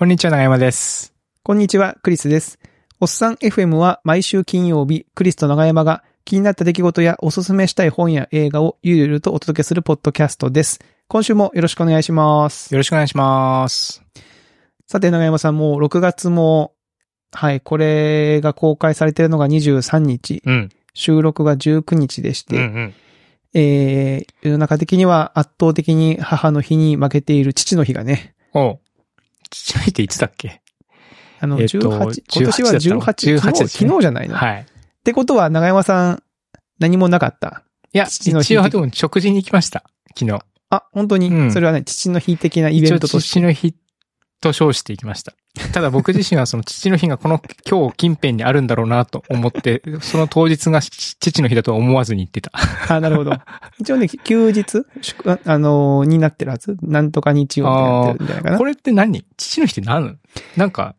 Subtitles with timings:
[0.00, 1.12] こんにちは、長山です。
[1.42, 2.58] こんにちは、クリスです。
[3.00, 10.80] おっさん FM は毎週金曜日、クリスと長山が気になった出来事やおすすめしたい本や映画をゆるゆるとお届けするポッドキャストです。
[11.06, 12.72] 今週もよろしくお願いします。
[12.72, 14.02] よろしくお願いします。
[14.86, 16.72] さて、長山さんもう6月も、
[17.32, 20.70] はい、これが公開されているのが23日、うん。
[20.94, 22.94] 収録が19日でしうんうて、ん。
[23.52, 28.34] えー、世の中的には圧倒的に母の日に負けている父の日がね、
[29.50, 30.60] おう父の日っていつだっけ？
[31.40, 34.66] あの、えっと18、今年は18だったの？18、昨日18ですね昨日じゃないの、っはい。
[35.04, 36.22] てことは、長山さん、
[36.78, 37.64] 何もなかった？
[37.92, 39.84] いや、父の日一応でも食事に行きました。
[40.16, 40.38] 昨日。
[40.70, 43.20] あ、本当に、うんそれはね、父の日的なイベントとして。
[43.20, 43.74] 父の日
[44.40, 45.32] と称していきました。
[45.72, 52.52] ただ僕自身はその父の日がこの 今日近辺にあるんだろうなと思って、その当日が父の日だとは思わずに行ってた。
[52.88, 53.32] あ、なるほど。
[53.78, 56.76] 一応ね、休日、祝ああのーになってるはず。
[56.82, 58.64] なんとか日曜日になってるんじゃないかなこ。
[58.64, 59.24] れって何？
[59.36, 60.18] 父の日って何？
[60.56, 60.94] なんか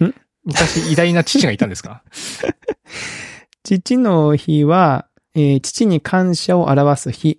[0.00, 2.02] ん、昔偉大な父がいたんですか？
[3.64, 7.38] 父の日は、えー父に感謝を表す日。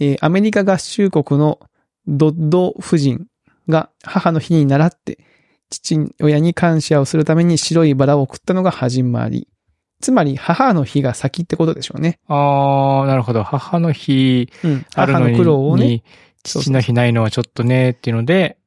[0.00, 1.60] えーアメリカ合衆国の
[2.06, 3.26] ドッド夫人
[3.68, 5.18] が母の日に倣って、
[5.70, 9.48] 父親に感謝をするために白いバラを送ったのが始まり。
[10.00, 12.18] つまり、母の日が先ってことでしょうね。
[12.26, 13.44] あー、なるほど。
[13.44, 14.86] 母の日うん。
[14.94, 16.02] あるのに、母の苦労をね、
[16.42, 18.58] 父の日ないのはちょっとね、っていうので、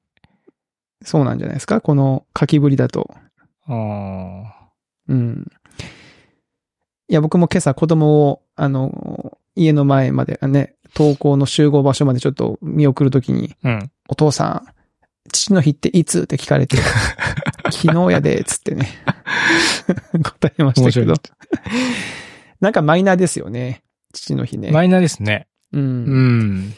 [1.03, 3.13] そうなんじゃないですかこの書きぶりだと。
[3.67, 4.45] あー
[5.09, 5.51] うん。
[7.07, 13.91] いや、僕も今朝子供を、あの、家の前まで、ね、登校の集合場所までちょっと見送るときに、うん。
[14.07, 14.74] お父さん、
[15.31, 16.21] 父の日っていつ？
[16.21, 16.77] って聞かれて、
[17.71, 18.89] 昨日やで、つってね、
[20.23, 21.15] 答えましたけ面白いど。。
[22.61, 23.83] なんかマイナーですよね。
[24.13, 24.71] 父の日ね。
[24.71, 25.47] マイナーですね。
[25.73, 25.79] う。
[25.79, 26.05] うん
[26.59, 26.73] ん。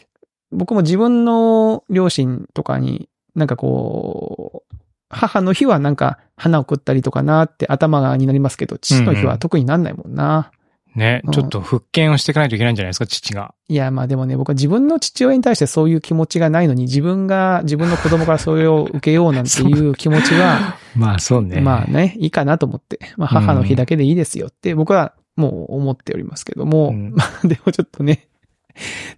[0.51, 4.75] 僕も自分の両親とかに、なんかこう、
[5.09, 10.51] 母の日はなんか花を送ったりとかなって頭になりますけど、父の日は特になんないもんな。
[10.97, 13.53] ねう、んちょっと復権をしていかないといけないんじゃないですか、父が。
[13.69, 21.61] いや、まあでもね、僕は自分の父親に対してそういう気持ちがないのに、自分が、自分の子供からそれを受けようなんていう気持ちは、 まあそうね。
[21.61, 28.27] まあね、いいかなと思って、まあ母の日だけでいいですよって僕はもう思っておりますけども、うん まあでもちょっとね、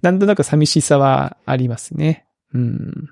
[0.01, 2.25] なんとなく寂しさはありますね。
[2.53, 3.09] うん。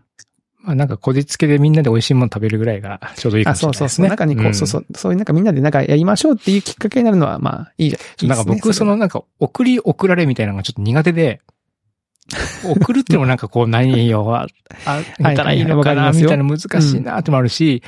[0.68, 4.06] まあなんかこじつけでみんなで美味しいもの食べるぐらいがちょうどいいかあ、もしれそうそうそう。
[4.06, 4.44] ないですね。
[4.44, 8.02] なんそうそう、そういうなんかみんなでなんかやりましょうっていうきっかけになるのは、まあいいじゃん。
[8.02, 11.40] いいですねなんか僕、その、なんか、送り送られみたいなのがちょっと苦手で、
[12.66, 14.48] 送るっていうのもなんかこう、何をあ、
[14.86, 17.82] あ、見たらいいのかな、みたいな難しいなってもあるし、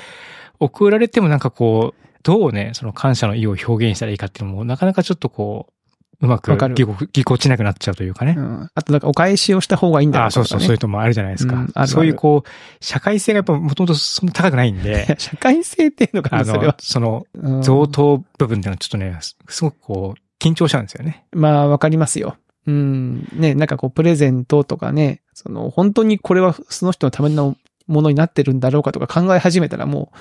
[0.61, 5.73] 送られてもなんかこう、どうね、その感謝の意を表現したらいいかっていうのも、なかなかちょっとこう、
[6.21, 8.41] うまくぎこ、ぎこちなくなっちゃうというかねう。
[8.41, 8.69] ん。
[8.75, 10.77] あとなんかお返しをした方がいいんだああ、そうそう、そういうう。
[10.77, 11.55] ともあるじゃないですか。
[11.55, 12.49] うんあるあるそういうこう、
[12.83, 16.75] 社会性がやっぱもともとそんな高くないんいで、や 社会性っていうのかあな、それのは、。
[16.79, 21.23] その、うん贈答部分っていうのはちょっとね、すすごくこう、緊張しちゃうんですよね。
[21.31, 22.35] まあ、わかりますよ。
[22.67, 23.27] うん。
[23.33, 27.55] ね、なんかこう、プレゼントとかね、その、本当にこれはその人のための
[27.87, 30.17] ものになってるんだろうかとか考え始めたらもう、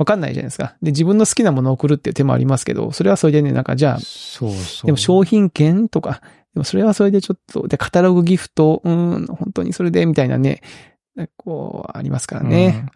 [0.00, 0.76] わかんないじゃないですか。
[0.80, 4.86] で、自分の好きなものを送るっていう手もありますけど、それはそれでね、なんかじゃあ、そうそう。
[4.86, 6.22] でも商品券とか、
[6.54, 10.62] でもそれはそれでちょっと、で、カタログギフト、うん、本当にそれで、みたいなね、
[11.36, 12.86] こう、ありますからね。
[12.86, 12.90] うん。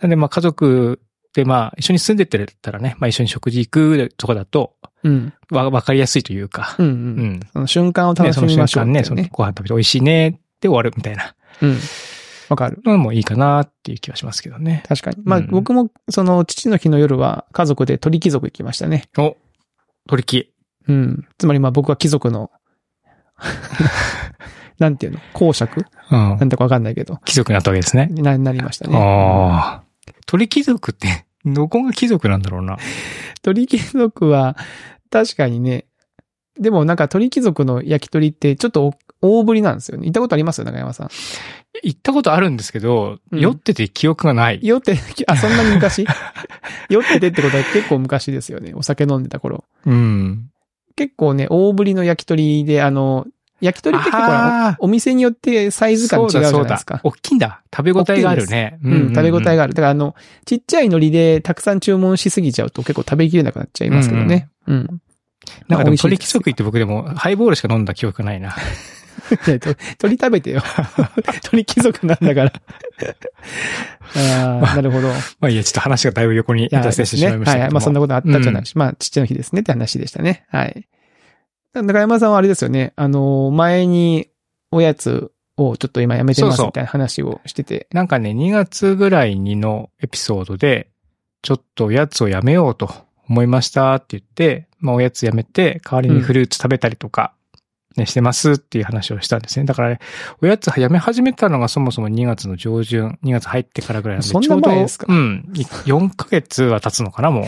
[0.00, 1.02] なんでまあ家族
[1.34, 4.72] でまあ一緒に住んでってたらね、まあ一緒に食事行くとかだと、
[5.04, 5.34] うん。
[5.50, 6.88] わ、わかりやすいというか、うん、う。
[6.88, 6.94] うん
[7.34, 7.40] ん。
[7.52, 11.76] その瞬間をね、楽しその瞬みましょうっていう間ね、そのご飯食べて美味しいねって終わるみたいなうん。
[12.48, 12.80] わかる。
[12.84, 14.82] のもいいかなっていう気はしますけどね。
[14.88, 15.16] 確かに。
[15.24, 19.08] まあ、うん僕も、その、父の日の夜は家族で鳥貴族行きましたね。
[19.18, 19.36] お、
[20.08, 20.52] 取り木。
[20.88, 21.28] うん。
[21.36, 22.50] つまりまあ僕は貴族の、
[24.78, 25.20] なんていうの？
[25.32, 25.86] 公爵？
[26.10, 26.46] うんな。
[26.46, 28.06] んだかわかんないけど、貴族になったわけですね。
[28.06, 28.96] な、なりましたね。
[28.96, 29.84] ああ。
[30.26, 32.78] 鳥貴族って、 どこが貴族なんだろうな。
[33.42, 34.56] 鳥貴族は、
[35.10, 35.86] 確かにね、
[36.58, 38.92] でもなんか鳥貴族の焼き鳥ってちょっと大
[39.44, 40.04] ぶりなんですよね。
[40.06, 40.58] 行ったことあります？
[40.58, 41.08] よ、中山さん。
[41.82, 44.60] 行ったことあるんですけど、うん酔ってて記憶がない。
[44.62, 44.96] 酔って、
[45.26, 46.06] あ、そんなに昔？
[46.90, 48.72] 酔っててってことは結構昔ですよね。
[48.74, 49.64] お酒飲んでた頃。
[49.86, 50.50] うん。
[50.96, 53.26] 結構ね、大ぶりの焼き鳥で、あの、
[53.60, 57.00] 焼き鳥って結構あーおお店によってサイズ感違うじゃないですそうだか。
[57.02, 57.60] 大きいんだ。
[57.74, 58.78] 食べ応えがあるね。
[58.84, 59.74] うん、食べ応えががある。
[59.74, 60.14] だからあの、
[60.44, 64.48] ちっちゃい海苔でたくさん注文しすぎちゃうと結構食べきれなくなっちゃいますけどね。
[64.68, 65.00] うん。
[65.66, 68.54] なんかでも鳥貴族行って僕でもハイボールしか飲んだ記憶ないな。
[69.98, 70.62] 鳥食べてよ。
[71.44, 72.52] 鳥貴族なんだから。
[74.16, 75.08] ああ、なるほど。
[75.08, 77.58] いまあいいや、ちょっと話がだいぶ横にや脱線してしまいましたけども。
[77.58, 77.72] はいはい。
[77.72, 80.44] まあそんなことあったじゃないし、まあ父の日ですねって話でしたね。
[80.48, 80.88] はい。
[81.74, 82.92] 中山さんはあれですよね。
[82.96, 84.28] あの、前に
[84.70, 87.88] おやつをちょっと今やめてまそうそうすみたいな話をしてて。
[87.92, 90.90] なんかね、2月ぐらいにのエピソードで、
[91.42, 92.90] ちょっとおやつをやめようと
[93.28, 97.34] 思いましたって言って、まあおやつやめて、代わりにフルーツ食べたりとか、
[97.98, 99.66] ね、してますっていう話をしたんですね。
[99.66, 99.98] だから、ね、
[100.40, 105.06] おやつやめ始めたのがそもそも2月の上旬、2月入ってからぐらいなんで、そんなちょうど前ですか？
[105.08, 105.50] うん。
[105.54, 107.44] い4ヶ月は経つのかな、もう。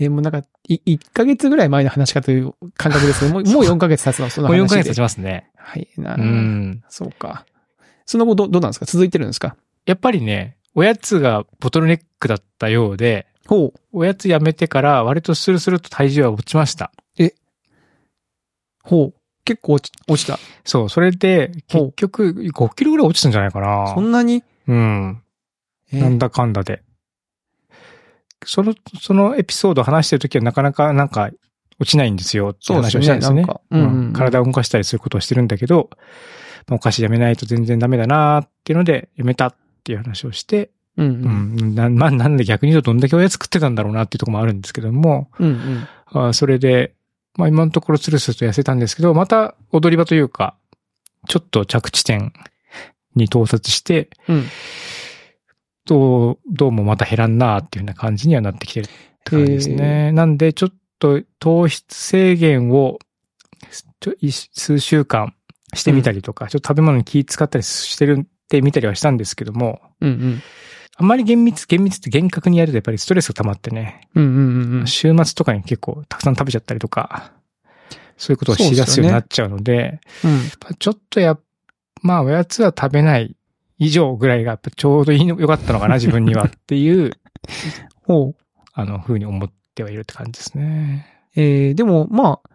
[0.00, 4.66] えーもうなんか、い、1ヶ月ぐらい前の話かという感覚ですけど、もう もう4ヶ月経つの、そのもう話で。
[4.66, 5.50] 4ヶ月経ちますね。
[5.56, 6.18] はい、なう。
[6.18, 6.84] ん。
[6.88, 7.44] そうか。
[8.06, 8.86] その後ど、どうなんですか？
[8.86, 9.56] 続いてるんですか？
[9.86, 13.80] やっぱりね、おやつがボトルネックだったようで、ほう。
[13.92, 16.92] おやつやめてから割とスルスルと体重は落ちました。
[18.84, 19.17] ほう。
[19.48, 20.38] 結構落ち、落ちた。
[20.64, 23.94] そう、それで、結局5キロぐらい落ちたんじゃないかな。
[23.94, 24.44] そんなに？
[24.66, 25.22] うん。
[25.90, 26.82] えなんだかんだで。
[28.44, 31.30] その、そのエピソードを話してるときはなかなかなんか
[31.80, 33.46] 落ちないんですよって話をしたんですよね。
[34.12, 35.88] 体を動かしたりすることをしてるんだけど、
[36.66, 41.10] まあお菓子やめないと全然ダメだなっていうので、やめたっていう話をして、うんう。
[41.10, 45.88] うんん、な、まあ、なんで逆に言うとどんだけおやつ食ってたんだろうなっていうところもあるんですけども、うんうん。
[46.06, 46.92] あーそれで、
[47.38, 50.56] まあ今のところスルスルと痩せたんですけど、また踊り場というか、
[51.28, 52.32] ちょっと着地点
[53.14, 54.44] に到達して、うん。
[55.86, 58.88] どう、どうもまた減らんなっていうような感じにはなってきてるっ
[59.24, 60.12] て感じですね。
[60.12, 62.98] なんで、ちょっと糖質制限を
[64.00, 65.32] ちょ一数週間
[65.74, 70.42] してみたりとか、ちょっと食べ物に気使ったりしてるってみたりはしたんですけども、うんうん。
[71.00, 74.38] あんまり厳密、厳密って厳格にやるとやっぱりストレスが溜まってね、うんうんう
[74.76, 74.86] んうん。
[74.88, 77.32] 週末とかに結構たくさん食べちゃったりとか、
[78.16, 80.30] そういうことをしだすようになっちゃうので、うん。
[80.30, 80.40] ま
[80.72, 81.38] あちょっとや、
[82.02, 83.36] まあおやつは食べない
[83.78, 87.12] 以上ぐらいがやっぱちょうどいいの、良かったのかな、自分にはっていう、
[88.02, 88.62] ほう。
[88.72, 91.06] あの、風に思ってはいるって感じですね。
[91.36, 92.50] えー、でも、まあ、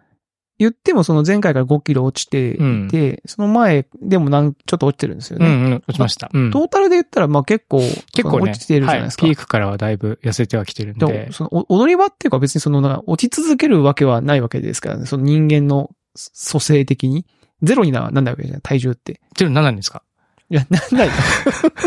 [0.58, 5.46] 言ってもその前回から5キロ落ちていて、その前でもなん、ちょっと落ちてるんですよね。
[5.46, 6.30] うん、うん、落ちました。
[6.32, 7.80] うんトータルで言ったら、まあ結構、
[8.12, 9.26] 結構ね、落ちてるじゃないですか。
[9.26, 11.32] はい、ピークからはだいぶ痩せてはきてるんででも、。
[11.32, 15.06] その、お踊り場っていうか別にその、なんか落ち続けるわけはないわけですからね。
[15.06, 17.26] その人間の蘇生的に。
[17.62, 19.12] ゼロにな、なんないわけじゃない、体重って。
[19.12, 20.02] っていうのは何なんですか？
[20.50, 21.12] いや、なんないよ。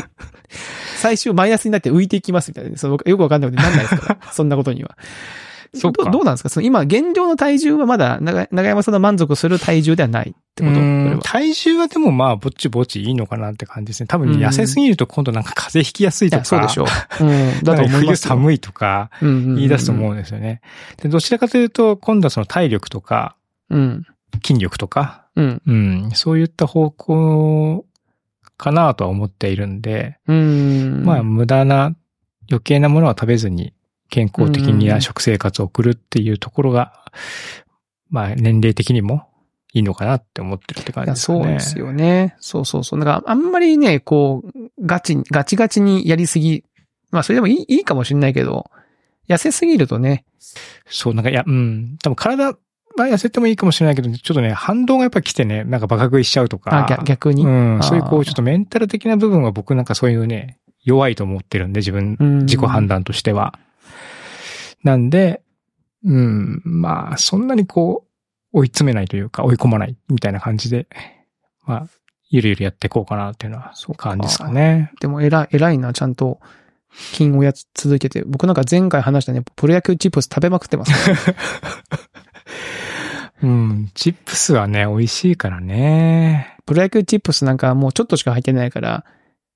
[0.98, 2.78] 最終マイナスになって浮いていきますみたいなね。
[2.78, 4.32] そのよくわかんないことになんないですから。
[4.32, 4.98] そんなことには。
[5.74, 6.50] そうかどどうなんですか？
[6.50, 11.28] その今、現状の体重はまだ長、長山さんの満足する体重ではないってこと？
[11.28, 14.08] 体重はでもまあ、ぼっちぼっちいいのかなって感じですね。
[14.08, 16.46] 多分うん痩せすぎると今度なんか風邪ひきやすいとか。
[16.46, 16.86] そうでしょ
[17.22, 17.24] う。
[17.26, 17.64] うん。
[17.64, 18.16] だと思い冬。
[18.16, 20.62] 寒いとか言い出すと思うんですよね。
[20.98, 23.36] で、どちらかというと、今度はその体力とか、
[23.70, 24.06] うん。
[24.46, 25.62] 筋力とか、うん。
[25.66, 27.86] うん、そういった方向
[28.58, 31.04] かなとは思っているんで、うん。
[31.06, 31.96] まあ、無駄な
[32.50, 33.74] 余計なものは食べずに
[34.10, 36.94] 健康的うんに食生活を送るっていうところが、
[38.10, 39.28] まあ、年齢的にも
[39.74, 41.40] いいのかなって思ってるって感じですかね。
[41.44, 42.36] そうですよね。
[42.40, 43.00] そうそうそう。
[43.00, 46.64] なんか、あんまりね、こう、ガチに、ガチガチにやりすぎ。
[47.12, 48.70] まあ、それでもいい、いいかもしれないけど、
[49.28, 50.24] 痩せすぎるとね、
[50.90, 52.58] そう、なんか、いや、うん、多分体は
[52.98, 56.86] 痩せてもいいかもしれないけど、ちょっとね、反動がやっぱ来てね、なんかバカ食いしちゃうとか。
[56.86, 57.46] あ逆逆に？
[57.46, 63.60] うん、そういうこう、ちょっとメンタル的な部分は僕なんかそういうね、弱いと思ってるんで、自分、うん自己判断としては。
[64.84, 65.42] なんで、
[66.04, 68.06] うん、まあ、そんなにこ
[68.54, 70.88] う、追い詰めないというか、追い込まないみたいな感じで、
[71.66, 71.88] まあ、
[72.30, 74.92] ゆるゆるやっていこうかなっていうのは、そうか感じですかね。
[75.00, 76.40] でも偉い、偉いな、ちゃんと、
[77.14, 78.24] 金おやつ続けて。
[78.26, 81.18] 僕なんか前回話したね、プロ野球チップス食べまくってますね、
[83.44, 86.58] うん、チップスはね、美味しいからね。
[86.66, 89.06] プロ野球チップスなんかもうちょっとしか入ってないから、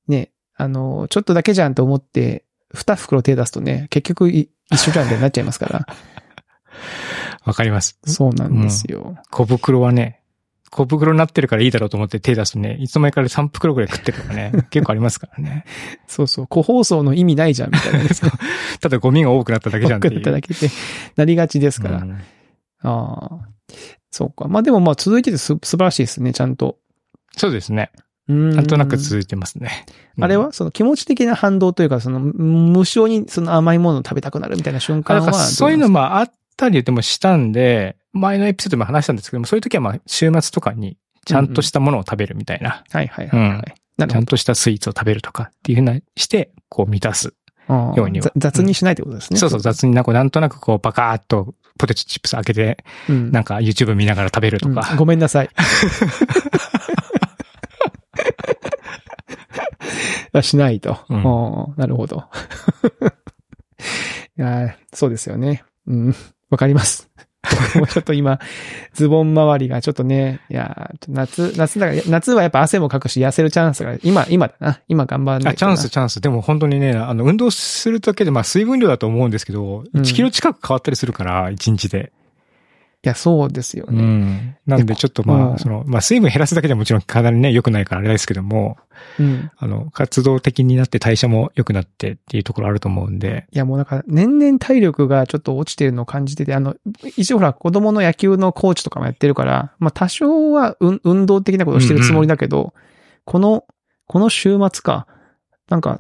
[0.08, 5.88] ね、あの、ちょっとだけじゃんと思って、二袋手出すとね、結局い一緒じゃんってなっちゃいますから。
[7.46, 8.00] わかります。
[8.06, 9.18] そうなんですよ。
[9.32, 10.22] 小袋はね、
[10.70, 15.66] 小袋になってるからいいだろうと思って手出すとね、いつの間にか3袋ぐらい食ってるとかね、 結構ありますからね。
[16.08, 16.48] そうそう。
[16.48, 18.10] 個包装の意味ないじゃん、みたいなね。
[18.80, 20.14] ただゴミが多くなっただけじゃんっていう。
[20.16, 20.70] 送っただけで
[21.18, 21.98] なりがちですから。
[21.98, 22.18] うん
[22.84, 23.50] ああ。
[24.10, 24.48] そうか。
[24.48, 26.78] まあでもまあ続いててす素晴らしいですね、ちゃんと。
[27.38, 27.92] そうですね。
[28.32, 29.86] ななんとなく続いてますね。
[30.20, 35.34] あれはその気持ち的な反動というか、その無性にその甘いものを食べたくなるみたいな瞬間は。
[35.34, 43.64] そういうのもあったりでもしたんで、前のエピソードでも話したんですけども、そういう時はまあ週末とかにちゃんとしたものを食べるみたいな、はいはいはい、はいうん
[44.08, 47.36] ちゃんとしたスイーツを食べるとかっていうふうなして、こう満たす。
[47.68, 47.94] ど。
[47.96, 49.40] ようにはざ雑にしないってことですね。
[49.40, 53.32] そうそう、雑になんかなんとなくこうバカーっとポテトチップス開けて、うん。
[53.32, 54.96] なんか YouTube 見ながら食べるとうんか。
[54.98, 55.50] ごめんなさい。
[60.32, 60.98] はしないと。
[61.10, 62.26] うんなるほど。
[64.38, 65.64] いやーそうですよね。
[65.88, 66.16] うん。
[66.50, 67.10] わかります。
[67.90, 68.40] ちょっと今、
[68.94, 74.80] ズボン周りがちょっとね、いや、夏、夏だから、夏はやっぱ汗もかくし痩せるチャンスが、今、今だな。
[74.88, 76.22] 今頑張んないあ、チャンス、チャンス。
[76.22, 82.12] でも本当にね、あの、運動するだけで、まあ水分量だと思うんですけど、うん1キロ近く変わったりするから、1日で。
[83.04, 84.02] いや、そうですようね。
[84.04, 84.58] ん。
[84.68, 88.78] なんでちょっとまうんあ、その、まあ水分減らすだけでもちろん体にね、良くないからあれですけども、
[89.20, 89.50] うん。
[89.58, 96.76] あの、活動的になって代謝も良くなってっていうところあると思うんで、いや、もうなんか、年々体力がちょっと落ちてるのを感じてて、あの、
[97.18, 102.76] 一応ほら、子供の野球のコーチとかもやってるから、まあ多少は運運動的なことをしてるつもりだけど、
[103.26, 103.66] この、
[104.06, 105.08] この週末か、
[105.70, 106.00] なんか、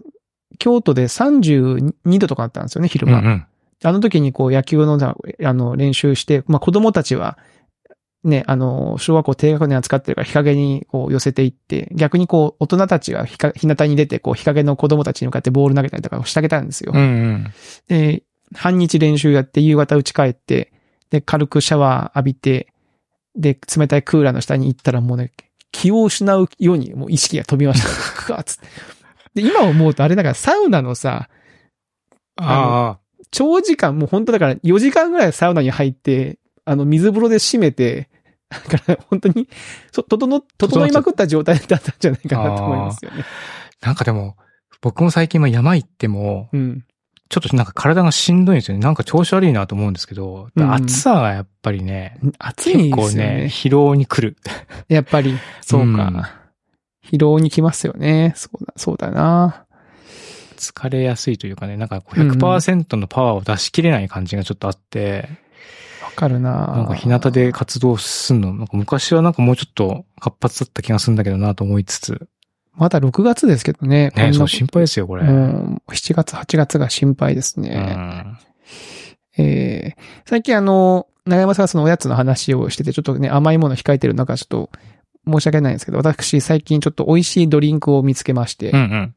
[0.59, 3.19] 京都で32度とかあったんですよね、昼間。
[3.19, 3.45] うんうん。
[3.83, 7.37] あの時にこう野球のなあの練習して、まあ子供たちは、
[8.23, 16.91] ね、あの、小学校低学年扱ってるから日陰にこう寄せていって、逆にこう大人たちが日か日向に出てこう日陰の子供たちに向かってボール投げたりとかをしてあげたんですよ。
[16.93, 17.53] うんうん。
[17.87, 18.23] で、
[18.53, 20.71] 半日練習やって夕方家帰って、
[21.09, 22.67] で、軽くシャワー浴びて、
[23.35, 25.31] で、冷たいクーラーの下に行ったらもうね、
[25.71, 28.23] 気を失うようにもう意識が飛びました。
[28.25, 28.67] クワッつって。
[29.41, 31.29] で、今思うとあれだからサウナのさ、
[32.35, 32.99] あ
[33.31, 38.09] 長時間、もう本当だから4時間ぐらいサウナに入って、あの、水風呂で締めて、
[38.49, 39.47] だから本当に、
[39.91, 43.23] そ、整、整いまくった状態だったんじゃないかなと思いますよね。
[43.81, 44.35] あ、なんかでも、
[44.81, 46.85] 僕も最近今山行っても、うん。
[47.29, 48.83] ちょっとなんか体がしんどいんですよね。
[48.83, 53.35] なんか調子悪いなと思うんですけど、うん暑さがやっぱりね、暑い結構ですよね。
[53.35, 54.35] ね、疲労に来る。
[54.89, 55.85] やっぱり、 そうか。
[55.85, 56.23] うん
[57.03, 58.31] 疲労に来ますよね。
[58.35, 59.65] そうだ、そうだな。
[60.61, 65.27] 疲れやすいというかね、なんかこう100%のパワーを出し切れない感じがちょっとあって、
[66.03, 66.67] わかるな。
[66.67, 72.27] なんか日向で活動すんの、なんか昔はなんかもうちょっと活発だった気がするんだけどなと思いつつ、
[72.73, 74.11] まだ6月ですけどね。
[74.15, 75.23] ね、なそう心配ですよ、これ。
[75.23, 77.75] うん、7月、8月が心配ですうね。
[77.75, 78.37] ん。
[79.37, 84.69] えー最近あの、長山さんがそのおやつの話をしてて、ちょっとね、甘いもの控えてる中、ちょっと
[85.27, 89.15] 申し訳ないんですけど、私最近ちょっと美味しいドリンクを見つけまして、うんうん。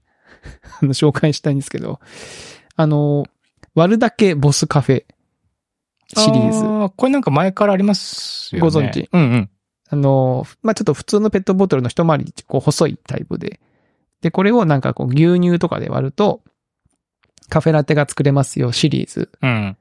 [0.82, 2.00] あの紹介したいんですけど、
[2.76, 3.24] あの、
[3.74, 5.04] 割るだけボスカフェ
[6.16, 6.64] シリーズ。
[6.64, 8.70] あーこれなんか前からありますよね。
[8.70, 9.08] ご存知？
[9.12, 9.50] うんうん。
[9.90, 13.60] あの、まあ、ちょっと普通のペットボトルの一回り、こう、細いタイプで。
[14.22, 16.42] で、これをなんかこう、牛乳とかで割ると、
[17.48, 19.76] カフェラテが作れますよシリーズうん。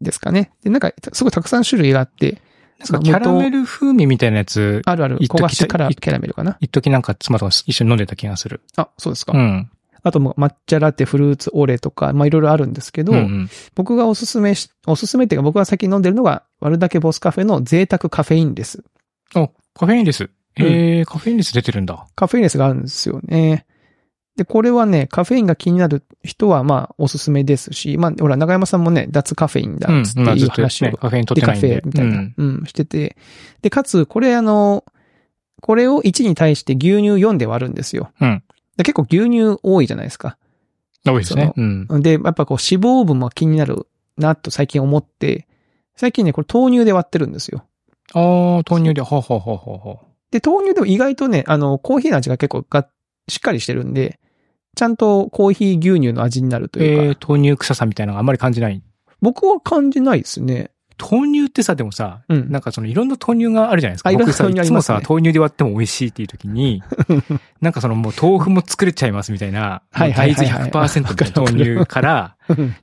[0.00, 0.52] ですかね。
[0.62, 2.40] で、なんか、すごいたくさん種類があって、
[2.78, 6.56] なんかキャラメル風味みたいなやつ、あるある、一時焦がしから一キャラメルかな？
[6.60, 8.62] 一時なんか妻と一緒に飲んでた気がする。
[8.76, 9.32] あ、そうですか。
[9.32, 9.70] うん。
[10.04, 13.48] あともう抹茶ラテ、フルーツオレとか、まあ、いろいろあるんですけど、うんうん。
[13.74, 18.84] 僕がおすすめし、おすすめっていうか僕が最近飲んでるのが、割るだけボスカフェの贅沢カフェインレス。
[19.34, 20.28] お、カフェインレス。
[20.56, 22.06] へえ、カフェインレス出てるんだ。
[22.14, 23.64] カフェインレスがあるんですよね。
[24.36, 31.80] で、これはね、カフェインが気になる人は、まあ、おすすめですし、まあ、ほら、長山さんもね、脱カフェインだ、つってまあいう話を、ね、カフェイン取ってないんで。
[31.80, 33.16] ェみたいな、ううんん、してて。
[33.62, 34.84] で、かつ、これあの、
[35.62, 38.10] これを1に対して牛乳4で割るんですよ。
[38.20, 40.36] うんで結構牛乳多いじゃないですか。
[41.04, 41.52] 多いですね。
[41.56, 41.86] うん。
[42.00, 45.46] で、やっぱこう脂肪分も気になるなと最近思って、
[45.96, 47.64] 最近ね、これ豆乳で割ってるんですよ。
[48.14, 50.06] ああ、豆乳で、ほうほうほうほうほう。
[50.30, 52.88] で、豆乳でも意外とね、あの、コーヒーの味が結構が
[53.28, 54.18] しっかりしてるんで、
[54.74, 58.82] ちゃんとコーヒー牛乳の味になるというか、えー、豆乳臭さみたいなのがあんまり感じない。
[59.20, 60.70] 僕は感じないですね。
[60.98, 62.50] 豆乳ってさ、でもさ、うん。
[62.50, 64.12] なんかそのいろんな豆乳があるじゃないですか。
[64.12, 66.82] 僕さ、いつもさ、豆乳で割っても美味しいっていう時に、
[67.60, 72.36] なんかそのもう豆腐も作れちゃいますみたいな、はい大豆100%の豆乳から、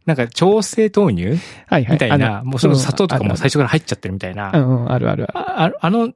[0.06, 1.38] なんか調整豆乳はい
[1.68, 1.91] はい。
[1.91, 3.51] みたいな、もうその砂糖とかも最初。
[3.51, 4.51] 初から入っちゃってるみたいな。
[4.53, 5.77] うんうん、あるあるある。
[5.82, 6.13] あの、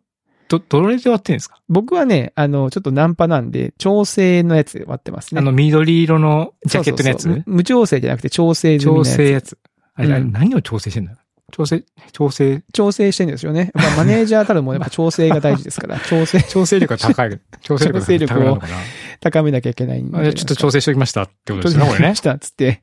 [0.48, 1.60] ど、どれで割ってるんですか？
[1.68, 5.40] 僕はね、あの、ちょっとナンパなんで、調整のやつで割ってますね。
[5.40, 7.44] あの緑色のジャケットのやつ？
[7.46, 9.18] 無調整じゃなくて調整済みの調やつ。
[9.18, 9.58] 整やつ。
[9.96, 11.14] あれ、あれうん何を調整してんだ？
[11.56, 13.72] 調整、調整、調整してるんですよね。
[13.74, 17.40] やっぱマネージャーたるもやっぱ調整が大事ですから、 調整、調整力が高い。
[17.62, 18.74] 調整力が高いのかな
[19.22, 22.22] 高めなきゃいけないちょっと調整しておきましたってことですね、これね調整し。
[22.22, 22.82] たっつって、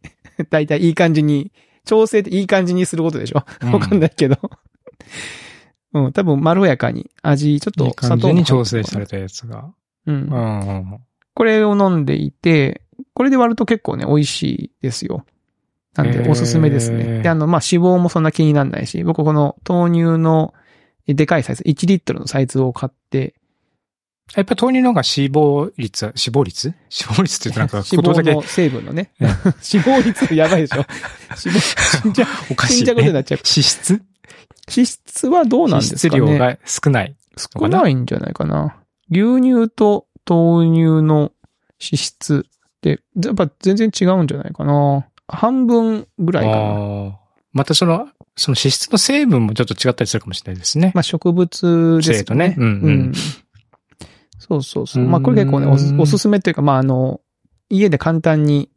[0.48, 1.52] だいたいいい感じに、
[1.84, 3.44] 調整っていい感じにすることでしょ？
[3.70, 4.38] わかんないけど。
[5.92, 9.70] うん、多分まろやかに味、ちょっといい感じに調整されたやつが。
[10.06, 10.98] うん。
[11.34, 12.80] これを飲んでいて、
[13.12, 15.26] これで割ると結構ね、美味しいですよ。
[15.94, 17.20] なんで、おすすめですね。
[17.22, 20.54] で、あの、まあ、脂肪もそんな気にならないし、僕この豆乳の
[21.06, 23.34] でかいサイズ、1リットルのサイズを買って、
[24.34, 26.72] やっぱ豆乳の方が死亡率は、死亡率？
[26.88, 29.10] 死亡率って言うとなんか 脂言葉だけ肪の成分のね。
[29.20, 30.86] うん 脂肪率やばいでしょ脂
[31.58, 31.60] 肪、
[32.02, 33.12] 死んじゃう、おかしい、死んじゃうことにね。
[33.14, 33.38] なっちゃう。
[33.38, 34.02] 脂質？
[34.74, 37.16] 脂質はどうなん脂ですかね質量が少ない。
[37.36, 38.76] 少ないんじゃないかな。
[39.10, 41.32] 牛乳と豆乳の
[41.80, 45.06] 脂質って、やっぱ全然違うんじゃないかな。
[45.32, 47.18] 半分ぐらいかな。
[47.52, 50.92] またその、その脂質の成分もちょっと違ったりするかもしれないですね。
[50.94, 53.12] まあ植物ですとねうんうん
[54.38, 55.04] そうそうそう。
[55.04, 57.20] まあこれ結構ね、おすおすすめというか、まああの、
[57.68, 58.70] 家で簡単に、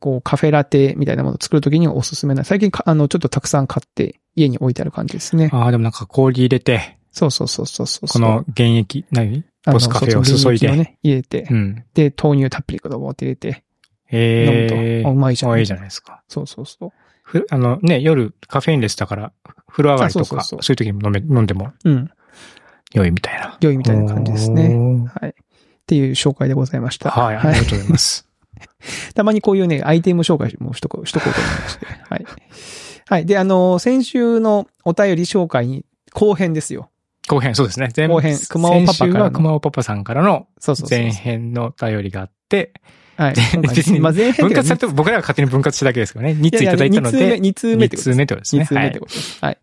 [0.00, 2.44] こうカフェラテみたいなものを作るときにはおすすめな。
[2.44, 5.50] 最近か、あの、ちょっとたくさん買って家に置いてある感じですね。
[5.52, 8.08] ああ、でもなんか氷入れて、そうそうそうそうそう。
[8.08, 9.44] この原液、何？
[9.66, 11.84] あの、ボスカフェを注いでね、入れて、うん。
[11.92, 13.64] で、豆乳たっぷり子供って入れて、
[14.12, 15.52] 飲ええむと、あうまいじゃん。
[15.52, 16.22] あいいじゃないですか。
[16.28, 16.92] そうそうそう。
[17.22, 19.32] ふあのね、夜カフェインレスだから、
[19.68, 22.10] 風呂上がりとか、あそうそうそうそういう時にも飲め、飲んでもうん。
[22.92, 23.56] 良いみたいな。
[23.60, 24.74] 良いみたいな感じですね。
[25.20, 25.30] はい。
[25.30, 25.34] っ
[25.86, 27.10] ていう紹介でございました。
[27.10, 28.26] はい、ありがとうございます。
[29.14, 31.86] たまにこういうね、アイテム紹介もしとこう、しとこうと思いまして。
[31.86, 32.26] はい。
[33.08, 33.26] はい。
[33.26, 36.90] で、あの、先週のお便り紹介に後編ですよ。
[37.28, 37.90] 後編、そうですね。
[37.96, 40.98] 前後編熊尾パパからの先週は熊尾パパさんからのそうそうそう。
[40.98, 42.70] 前編のお便りがあって、はい。
[42.72, 42.72] で
[43.28, 46.32] 今回別にまあ前編分割されて、僕らが勝手に分割しただけですけどね。
[46.32, 48.60] 2通いただいたので、2通目ってこと2通目ってことですね。
[48.62, 49.38] 二通目ってことです。
[49.44, 49.58] はい。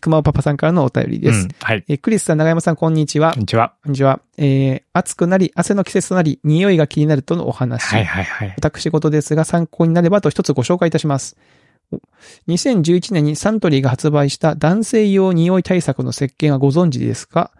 [0.00, 1.40] 熊尾パパさんからのお便りです。
[1.40, 1.84] うんはい。
[1.88, 3.40] えークリスさん、長山さん、こんにちはこん。
[3.40, 3.74] にちは。
[3.82, 4.20] こんにちは。
[4.38, 7.82] えー、暑くなり、汗の季節となり、匂いが気になるとのお話。
[7.86, 8.54] はいはいはい。
[8.56, 11.36] 私事ですが参考になればと一つご紹介いたします。
[11.92, 12.00] お
[12.48, 17.50] 2011年にサントリーが発売した男性用匂い対策の石鹸はご存知ですか？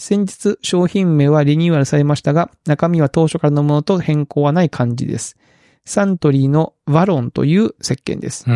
[0.00, 5.36] 先日商品名はリニューアルされましたが、中身は当初からのものと変更はない感じです。
[5.84, 8.46] サントリーのワロンという石鹸です。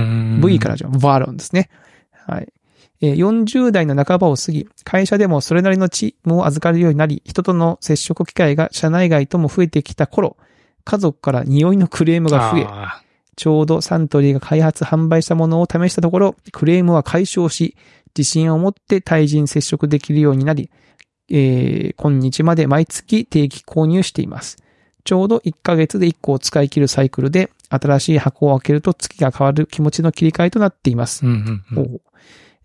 [0.43, 1.69] V からじゃん、ワロンですね。
[2.27, 2.51] はい。
[3.03, 10.39] えー40代の半ばを過ぎ、会社でもそれなりのチームを預かるようになり、人との接触機会が社内外とも増えてきた頃、
[10.85, 13.03] 家族から匂いのクレームが増え、あ
[13.37, 17.77] ちょうどサントリーが開発販売したものを試したところ、クレームは解消し、
[18.17, 20.71] 自信を持って対人接触できるようになり、
[21.31, 24.59] えー、今日まで毎月定期購入しています。
[25.05, 31.29] ちょうど1ヶ月で1個を使い切るサイクルで、新しい箱を開けると月が変わる気持ちの切り替えとなっていますー。
[31.29, 32.01] うんうんうん。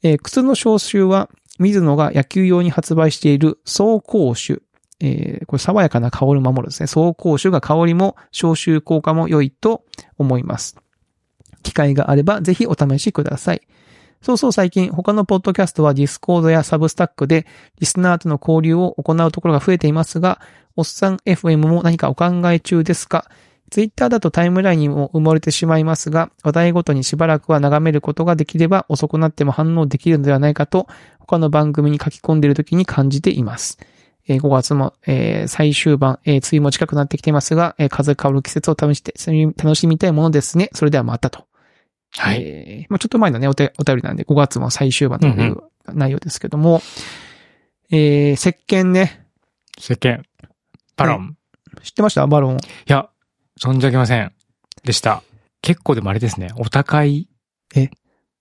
[0.03, 4.59] えー靴の消臭は、水野が野球用に発売している走行種。
[5.01, 6.87] えーこれ爽やかな香りを守るですね。
[6.87, 9.83] 走行種が香りも消臭効果も良いと
[10.17, 10.77] 思います。
[11.63, 13.61] 機会があればぜひお試しください。
[14.21, 17.47] そうそう最近他のポッドキャストは Discord や Substack で
[17.79, 20.41] リスナーとの交流を行うところが増えていますが、
[20.75, 23.29] おっさん FM も何かお考え中ですか？
[23.69, 30.87] ツイッターだとタイムラインにも埋もれてしまいますが、話題ごとにしばらくは眺めることができれば遅くなっても反応できるのではないかと、
[31.19, 33.77] 他の番組に書き込んでいる時に感じています。
[34.27, 34.93] え5月も、
[35.47, 39.13] 最終盤、梅雨も近くなってきていますが、風変わる季節を試して、
[39.55, 40.69] 楽しみたいものですね。
[40.73, 41.48] それではまたと。
[42.17, 42.41] はい。
[42.41, 45.57] えーまあちょっと前のね、お手お便りなんで、5月も最終盤という
[45.93, 46.81] 内容ですけども、
[47.91, 49.25] えー石鹸ね、
[49.77, 50.21] 石鹸。
[50.97, 51.37] バロン。
[51.83, 52.25] 知ってました？
[52.27, 52.57] バロン。
[52.57, 53.09] いや、
[53.59, 54.31] 存じ上げません。
[54.83, 55.23] でした。
[55.61, 56.49] 結構でもあれですね。
[56.57, 57.27] お高い。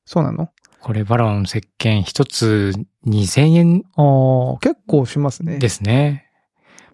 [0.05, 0.51] そうなの？
[0.81, 2.73] これ、バロン石鹸一つ
[3.07, 5.59] 2000円ああ、結構しますね。
[5.59, 6.27] ですね。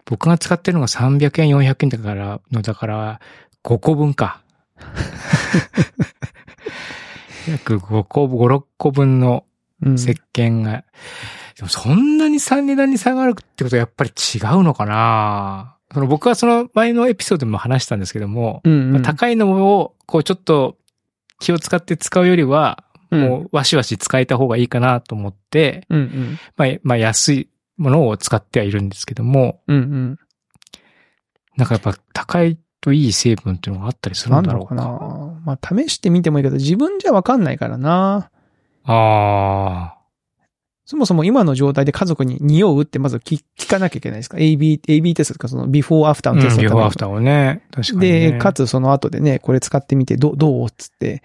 [0.05, 3.19] 僕が使ってるのが300円、400円だから、の、だから、
[3.63, 4.41] 5個分か。
[7.47, 9.45] 約5個、5、6個分の
[9.81, 9.95] うん。
[9.95, 10.85] 石鹸が、
[11.57, 15.77] でもそんなにさ値段に差があるってことはやっぱり違うのかな。
[15.93, 18.91] その僕はその前のエピソードでも話したんですけども、うんうん。
[18.93, 20.77] まあ高いのをこうちょっと
[21.39, 26.39] 気を使って使うよりは、もうわしわし使えた方がいいかなと思って、うんうん。
[26.55, 30.19] まあ、まあ安いものを使ってはいるんですけども、うんうん。
[31.57, 34.75] なんかやっぱ高いといい成分っていうのがあったりするだろうか。
[34.75, 35.41] なんんだろうかな。
[35.43, 38.29] まあ、試してみてもいいけど、自分じゃわかんないからな。
[38.83, 39.95] あ
[40.85, 46.33] そもそも今の状態で家族に匂うってまず聞聞かなきゃいけないですか ?AB、AB テストとかそのビフォーアフタあ。
[46.33, 47.63] ーのテストのためにビフォーアフターをね。
[47.71, 48.31] 確かに、ね。
[48.33, 51.23] で、かつその後でね、これ使ってみて、どう、どうつって、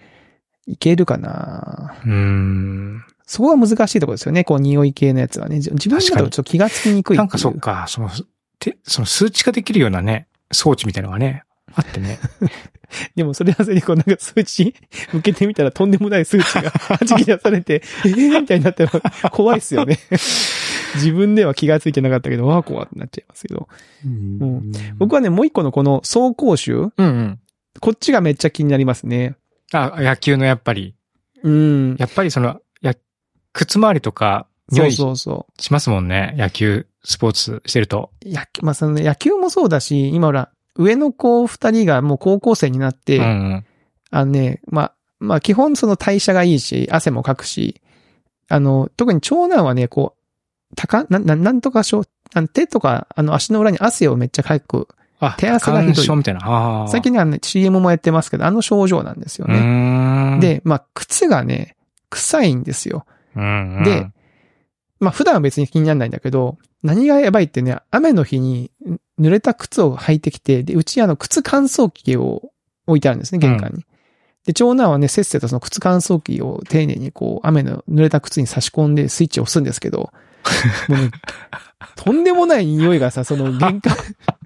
[0.65, 3.03] いけるかなうーん。
[3.27, 4.43] そこが難しいところですよね。
[4.43, 5.59] こう、匂い系のやつはね。
[5.59, 8.09] じ自分だとちょっと気がつきにくいなんかそっか、その、
[8.57, 11.43] て、その数値化できるようなね、装置みたいなのがね、
[11.75, 12.19] あってね。
[13.15, 14.75] でもそれはそれでこうなんか数値
[15.13, 16.71] 向けてみたらとんでもない数値が
[17.07, 18.91] 弾き出されて、えーみたいになったら
[19.31, 19.99] 怖いっすよね。
[20.95, 23.67] 自分では気がついてなかったけど、わあ怖ってなっちゃいますけど。
[24.05, 27.39] うん僕はね、もう一個のこの走行集、うんうん。
[27.79, 29.35] こっちがめっちゃ気になりますね。
[29.71, 30.95] あ、野球のやっぱり、
[31.43, 31.95] うん。
[31.97, 32.93] やっぱりその、や、
[33.53, 36.33] 靴周りとか、そうそうそしますもんね。
[36.37, 38.11] 野球、スポーツしてると。
[38.25, 38.29] う。
[38.29, 43.65] 野球、まあそのね、野球もそうだし、今ほら、上の子二人がもう高校生になって、うんうん。
[44.11, 47.81] あのね、まあ、まあ基本その代謝がいいし、汗もかくし、
[48.49, 52.05] あの、特に長男はね、こう、高、な、ななんとかしょ
[52.53, 54.87] 手とか、あの足の裏に汗をめっちゃかく。
[55.19, 56.87] あ、手汗がひどいみたいな。
[56.89, 60.39] 最近ね、あのね CM もやってますけど、あの症状なんですようね。
[60.41, 61.75] で、まあ、靴がね、
[62.09, 63.05] 臭いんですよ。
[63.35, 63.83] うんうん。
[63.83, 64.09] で、
[64.99, 72.51] まあ普段は別に気にならないんだけど、何がやばいってね、雨の日にん濡れた靴を履いてきて、で、うちあの靴乾燥機を
[72.87, 73.85] 置いてあるんですね、玄関に。
[74.45, 80.11] で、長男はね、せっせとその靴乾燥機を丁寧にこう、雨の濡れた靴に差し込んでスイッチを押すんですけど、
[80.89, 81.11] もうね、
[81.95, 83.95] とんでもない匂いがさ、その玄関、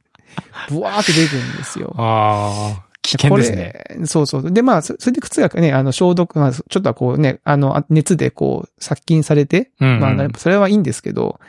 [0.69, 1.93] ブワーって出てるんですよ。
[1.97, 4.05] ああ、危険ですね。
[4.05, 4.51] そうそう。
[4.51, 11.39] で、まあ、そそれで靴がね、あの、消毒、まあ、ちょっとはこうね、あの、あ熱でこう、殺菌されて、うんうんまあ、それはいいんですけど、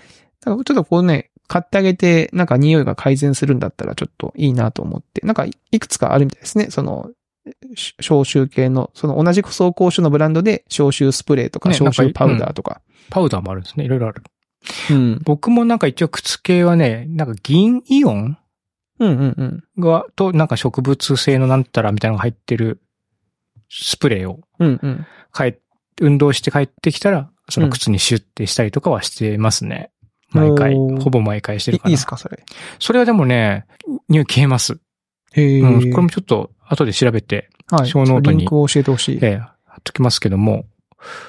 [0.45, 6.71] ちょっとこうね、買ってあげて、なんか匂いが改善するんだったらちょっといいなと思って、なんかいいくつかあるみたいですね。
[6.71, 7.11] その、
[7.75, 12.81] し消臭系の、その同じ走行種のブランドで消臭スプレーとかね消臭パウダーとか。
[13.11, 13.85] パウダーもあるんですね。
[13.85, 14.23] いろいろある。
[14.91, 15.21] うん。
[15.25, 18.39] 僕もなんか一応靴系はね、なんか銀イオン
[18.99, 19.83] うんうんうん。
[19.83, 22.81] が、と、なんか植物性のなんたらみたいなのが入ってる
[23.69, 25.07] スプレーをうんうん。
[25.33, 25.59] 帰っ、
[26.01, 29.91] 運動して帰ってきたら、その靴にシュッてしたりとかはしてますね。
[30.37, 30.75] 毎回。
[30.75, 31.91] ほぼ毎回してるかな。
[31.91, 32.45] いいいですか、それ？
[32.79, 33.67] それはでもね、
[34.09, 34.79] 匂い消えます。
[35.33, 35.91] へえ、うん。
[35.91, 37.89] これもちょっと後で調べて、はい。
[37.89, 39.19] ショーノートにリンクを教えてほしい。
[39.23, 40.67] ええ、貼っときますけども、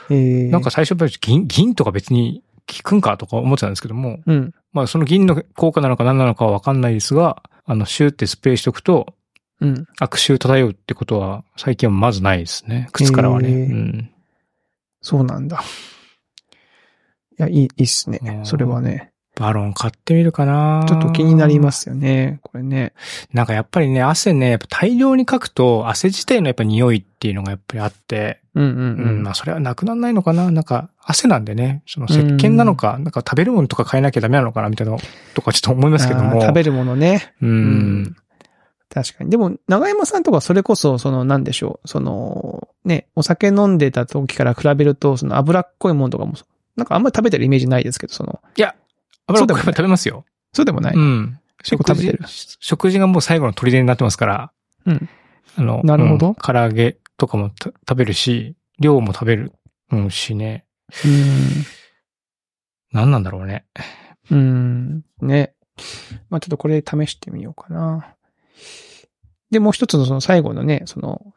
[0.10, 4.54] えーなんか、最初銀、銀とか別に効くんかとか思ってたんですけども、うん。
[4.72, 9.14] まあその銀の効果なのか何なのかはわかんないですが、あの、シューってスプレーしとくと、
[9.60, 9.86] うん。
[10.00, 12.90] 悪臭漂うってことは最近はまずないですね。
[12.92, 13.50] 靴からはね。
[13.50, 14.10] うん。
[15.02, 15.64] そうなんだ。
[17.40, 18.32] いや、いい、いいっすねう。
[18.42, 19.12] んそれはね。
[19.36, 21.72] バロン買ってみるかなちょっと気になりま。
[21.72, 22.40] すよね。
[22.42, 22.94] これね。
[23.34, 29.24] なんかやっぱりね、汗ね、やっぱ大量にかくと、汗自体のやっぱ匂いっていうのがやっぱりあって、うんうんう、うんん。
[29.24, 35.00] まあそれはなくならないのかななんか、汗なんでね、その石鹸なのか、なんか食べるものとか変えなきゃダメなのかなみたいなの
[35.36, 36.42] とかちょっと思いますけども。
[36.42, 37.36] 食べるものね。
[37.42, 37.46] う。
[37.46, 38.16] うん
[38.90, 39.30] 確かに。
[39.30, 41.88] でも、長山さんとかそれこそ、その、なんでしょう。
[41.88, 46.34] その、ね、お酒飲んでた時から比べると、その脂っこいものとかも、
[46.78, 48.76] なんかあんまり食べてるイメージないですけど、その、いや、
[49.26, 50.26] 油っこい食べますよ。
[50.54, 50.96] そうでもない。
[50.96, 51.40] うん。
[51.64, 54.52] 結構食べてる食事食事がもう最後の砦になってますから。
[54.86, 55.10] うん。
[55.58, 59.52] あの、なるほどうん唐揚げとかもた食べるし、量も食べる、
[59.92, 60.66] うん、しね。
[62.92, 63.66] 何なんだろうね。
[64.32, 65.04] うん。
[65.20, 65.28] うん。
[65.28, 65.54] ね。
[66.30, 68.16] まあちょっとこれ試してみようかな。
[69.50, 71.34] で、もう一つのその最後のね、その、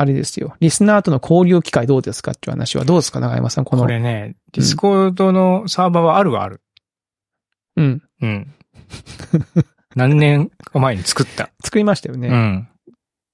[0.00, 0.54] あれですよ。
[0.60, 3.82] リスナーとの交流機会どうですかっていう話はどうですか長山さん、この。
[3.82, 6.60] これね、 Discord のサーバーはあるはある。
[7.76, 8.02] うん。
[8.22, 8.54] うん。
[9.96, 11.50] 何年か前に作った。
[11.64, 12.28] 作りましたよね。
[12.28, 12.68] うん。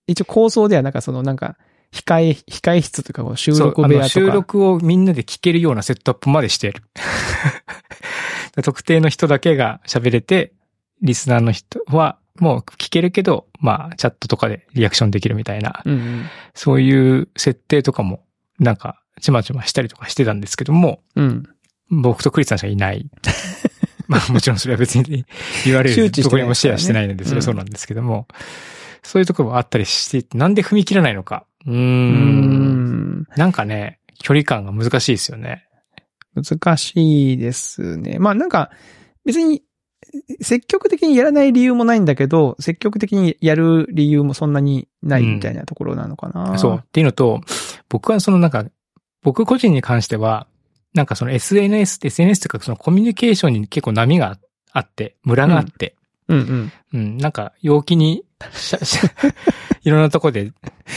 [0.06, 1.58] 一応構想ではなんかそのなんか、
[1.92, 4.08] 控え、控え室というか収録部屋とか。
[4.08, 6.82] 収録をみんなで聞けるようなセットアップまでしてる。
[8.64, 10.54] 特定の人だけが喋れて、
[11.02, 16.24] リスナーの人はもう聞けるけど、まあ、チャットとかでリアクションできるみたいな、うんうん。
[16.54, 18.24] そういう設定とかも、
[18.58, 21.44] なんか、ちまちましたりとかしてたんですけども、うん。
[21.90, 23.08] 僕とクリスさんしかいない。
[24.06, 25.24] まあもちろんそれは別に
[25.64, 28.26] 言われる周知してないところにもシェアしてないので、うんそれはそうなんですけども、
[29.02, 31.46] そういうところもあったりして、なんで踏み切らないのか。
[31.66, 31.72] うー。
[31.72, 33.26] うんん。
[33.36, 35.66] なんかね、距離感が難しいですよね。
[36.34, 38.18] 難しいですね。
[38.18, 38.70] まあなんか、
[39.24, 39.62] 別に、
[40.40, 46.58] 積極的にやらない理由もないんだけど、積極的にやる理由もそんなにないみたいなところなのかな。
[46.58, 46.76] そう。
[46.82, 47.40] っていうのと、
[47.88, 48.64] 僕はそのなんか、
[49.22, 50.46] 僕個人に関しては、
[50.94, 54.38] なんかその SNS、SNS というかそのコミュニケーションに結構波が
[54.72, 55.96] あって、ムラがあって、
[56.28, 56.72] うんうん。
[56.92, 59.10] うん、なんか陽気に、しゃしゃ
[59.82, 60.52] いろんなとこで、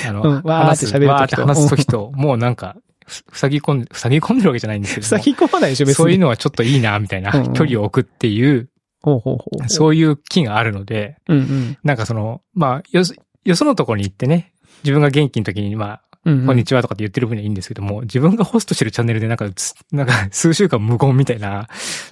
[0.08, 5.96] あの、うんわーって喋わーって話すときと、もうなんか、ふ塞ぎ込んで、塞ぎ込んでるわけじゃないんですけども塞ぎ込まないでしょ、別に。
[5.96, 8.70] そういうのはちょっといいな、みたいな、うんうん距離を置くっていう、
[9.08, 9.70] ほうほうほう。
[9.70, 11.78] そういう気があるので、うんうん。
[11.84, 13.14] なんかその、まあ、よそ、
[13.46, 16.46] よそのところに行ってね、自分が元気の時に、まあ、うんうん。
[16.48, 21.70] こんにちはとかって言ってる分にはいいんですけども、自分がホストしてるチャンネルでなんかつ、なんか数週間無言みたいな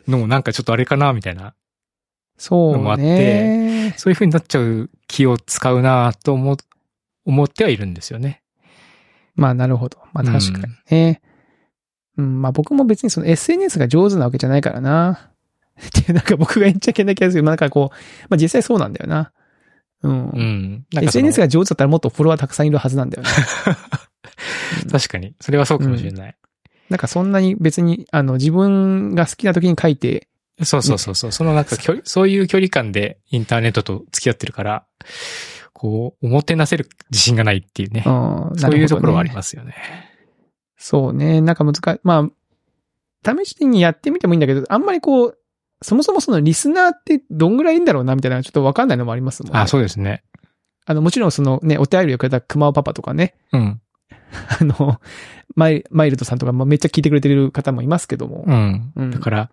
[0.07, 1.53] のもなんかちょっとあれかな、みたいな。
[2.37, 3.93] そうね。
[3.97, 6.57] そういう風になっちゃう気を使うなと思、
[7.25, 8.41] 思ってはいるんですよね。
[9.35, 9.97] まあなるほど。
[10.13, 11.21] まあ確かにね。
[12.17, 15.31] うん、まあ僕も別にその SNS が上手なわけじゃないからな。
[15.99, 17.95] ってなんか僕が言っちゃいけない気がするけど、なんかこう、
[18.29, 19.31] まあ実際そうなんだよな。
[20.03, 20.29] うん。
[20.29, 20.85] うん。
[20.93, 23.29] なん SNS が上手だったらもっとフォロワーたくさんいるはずなんだよね。
[24.83, 25.35] う ん確かに。
[25.41, 26.35] それはそうかもしれない。
[26.89, 30.27] なんかそんなに別に、あの、自分が好きな時に書いて、
[30.63, 31.31] そうそうそうそう。
[31.31, 34.85] そのなんか距離、そういう距離感でインターネットと付き合ってるから、
[35.73, 38.03] こう、おもてなせる自信がないっていうね。
[38.05, 38.09] う
[38.53, 39.35] ん、そういうところはありす。
[39.35, 39.75] ますよね。
[40.77, 41.41] そうね。
[41.41, 41.99] なんか難しい。
[42.03, 42.29] ま
[43.25, 45.37] あ、試しにやってみてもいいんだけど、あんまりこう、
[45.81, 49.59] そもそもそのリスナーってどんぐらいいいんだろうなみたいなちょっとわかんないのもありますもんね。
[49.59, 50.23] あ、そうですね。
[50.85, 53.81] あの、もちろんそのね、お便りをくれた熊尾パパとかね、うん。
[54.59, 54.99] あの、
[55.55, 58.91] マイマイルドさんとか、まあ、めっちゃ聞いてくれてる方もいますけども、うん。
[58.95, 59.51] うんだから、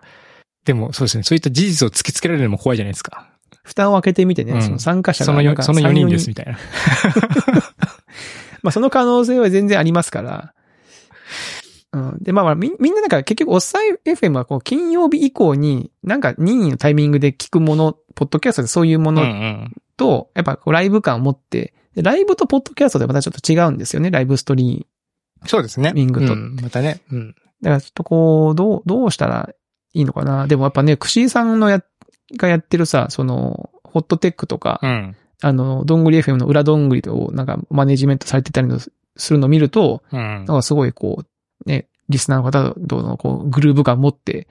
[0.64, 3.28] でもそうですね、そういった事実を突きつけられるのも怖いじゃないですか。
[3.64, 6.58] 蓋を開けてみてね、うんその参加者そのよ、がなんかその4 3人です、4みたいな。
[8.62, 10.54] まあその可能性は全然ありますから。
[11.92, 12.18] うん。
[12.22, 19.72] で、まあまあみみんななんか結局、おっさい FM はこう、金曜日以降に、なんか任意のタイミングで聞くもの、ポッドキャストでそういうもうんうのん。
[19.96, 24.87] と、やっぱこうライブ感を持って、でライブとポッドキャストでまたちょっと違うんですよね、ライブストリ
[25.46, 25.92] そうですね。
[25.94, 27.00] ミングとうんまたね。
[27.11, 27.35] うん。
[27.62, 29.50] だからちょっとこう、どう、どうしたら
[29.92, 30.46] いいのかな。
[30.46, 31.83] でもやっぱね、クシーさんのや、
[32.37, 35.16] がやってるさ、その、ホットテックとか、うん。
[35.42, 38.90] あの、どんぐり FM の裏どんぐりをなんかマネジメントされてたりのす
[39.33, 40.46] るのを見ると、うんなん。
[40.46, 41.26] かすごいこう、
[41.66, 44.48] ね、リスナーの方とのこう、グルーヴ感持って、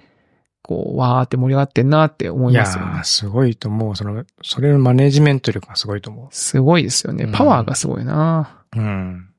[0.64, 3.04] こう、わーって盛り上がってんなって思いいやますよねー、。
[3.04, 3.96] すごいと思う。
[3.96, 7.28] その、それのマネジメント力がすごいと思すごいですよね。
[7.28, 8.80] パワーがすごいなう。
[8.80, 9.30] うん。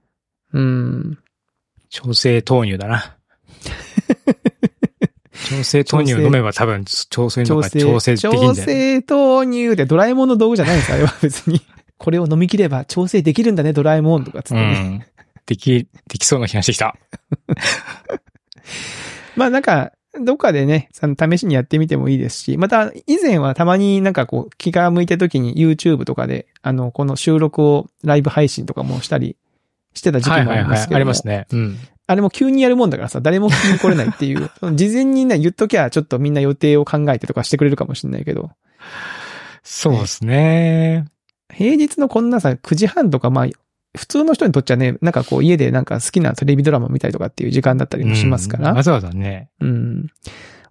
[0.52, 1.18] うん。
[1.88, 3.16] 調整豆乳だな。
[5.48, 8.62] 調整豆乳を飲めば多分、調整のが調整、調整できるん調だよ、ね。
[9.02, 11.60] 整豆乳でドラえもんの道具じゃないんですかあれは別に。
[11.98, 15.06] これを飲み切れば調整できるんだね、ドラえもんとかつってうね。
[15.42, 15.46] ん。
[15.46, 16.96] でき、できそうな気がしてきた。
[19.36, 29.36] まあなんか、どっかでね、その試しにやってみてもいいですし、また以前はたまになんかこう気が向いた時に YouTube とかで、あの、この収録をライブ配信とかもしたり
[29.94, 30.64] してた時期もあはいはいはい。
[30.64, 31.46] りますけどもありますね。
[31.50, 31.78] うん。
[32.06, 34.50] あれも急にやるもんだからさ、誰も聞きに来れないっていう。
[34.74, 38.50] 事前にね、言っときゃちょっとみんな予定を考えてとかしてくれるかもしれないけど、
[39.62, 41.06] そうですね。
[41.52, 43.46] 平日のこんなさ、9時半とかまあ、
[43.96, 49.50] 普通の人にとっちゃね、なんかこう家でなんか好きなテレビドラマ見たりとかっていう時間だったりもしますから、うんわざわざね。
[49.60, 50.06] うん。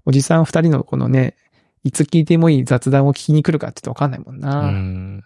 [0.05, 1.35] おじさん二人のこのね、
[1.83, 4.61] いつ聞いてもいい雑談を聞きに来るかって言ってわかんないもんな。
[4.61, 5.23] うん。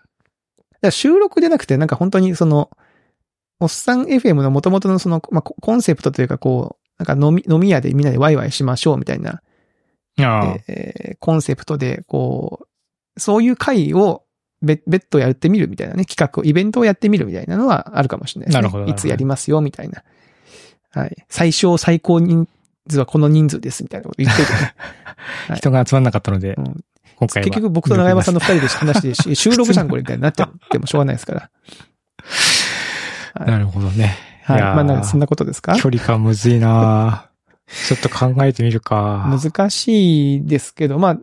[0.81, 2.69] ら収録じゃなくて、なんか本当にその、
[3.59, 9.41] おっさん FM の元々のその、まあ、ココンセプトというかこう、なんか飲み、飲み屋でみんなでワイワイしましょうみたいな。
[10.67, 12.67] えーコンセプトで、こ
[13.15, 14.24] う、そういう会を
[14.61, 18.61] 別別途やってみるみたいなね、企画を、イベントをやってみるみたいなのはあるかもしれないですね。
[18.61, 20.03] なるほどなるほどいつやりますよ、みたいな。
[20.91, 21.25] はい。
[21.29, 22.47] 最小最高人
[22.89, 24.75] 数はこの人数です、みたいなこと言ってる、ね。
[25.47, 26.83] はい人が集まんなかったので、うん
[27.17, 27.45] 今回は。
[27.45, 31.41] 結局僕と長山さんの二人で話してし、 収録じゃんこれみたいになっちゃってもしょうがないですから。
[31.41, 31.49] は
[33.47, 34.15] いなるほどね。
[34.43, 34.59] はい。
[34.59, 35.75] いまあなんかそんなことですか？
[35.75, 37.25] 距離感むずいな
[37.87, 39.25] ちょっと考えてみるか。
[39.29, 41.17] 難しいですけど、まあ、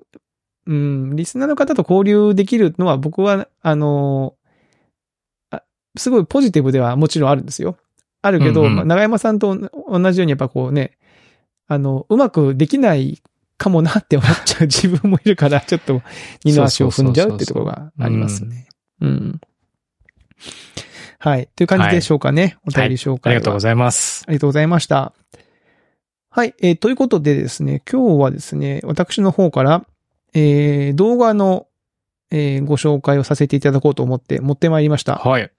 [0.67, 4.35] うん、リスナーの方と交流できるのは僕は、あの
[5.51, 5.63] あ
[5.97, 7.77] すごいポジティブではもちろんあるんですよ。
[8.23, 9.57] あるけど、うんうんまあ、長山さんと
[9.89, 10.97] 同じようにやっぱこうね、
[11.67, 13.21] あの、うまくできない
[13.59, 16.03] かもなって思っちゃう 自分もいるから、ちょっと
[16.45, 18.69] 二の足を踏んじゃうってところがありますね。
[19.01, 19.41] うん。
[21.19, 21.49] はい。
[21.55, 22.57] という感じでしょうかね。
[22.67, 23.39] お便り紹あ介は。
[23.39, 24.25] りがとうございます。
[24.27, 25.13] ありがとうございました。
[26.31, 26.55] はい。
[26.61, 29.87] えーということでですね、今日はですね、私の方から、
[30.35, 31.67] えー動画の、
[32.31, 35.17] えーご紹介をさせていただこうと思って持ってまいりました。
[35.17, 35.51] はい。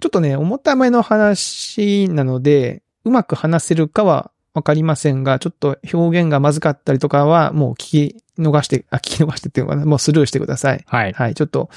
[0.00, 7.76] ちょっとね、重ための話なので、うまく話せるかはわかりませんが、ちょっと表現がまずかったりとかは、もう聞
[8.12, 10.82] き逃して、あ、 聞き逃してっていうのかな、もうスルーしてください。
[10.86, 11.12] はい。
[11.12, 11.68] はい、ちょっと、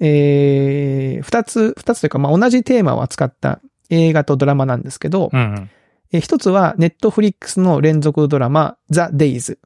[0.00, 5.70] えー、二つ、二つというか、まあ、同じテーマを扱った映画とドラマなんですけど、うん。
[6.12, 9.58] えー一つは、ネットフリックスの連続ドラマ、ザ・デイズ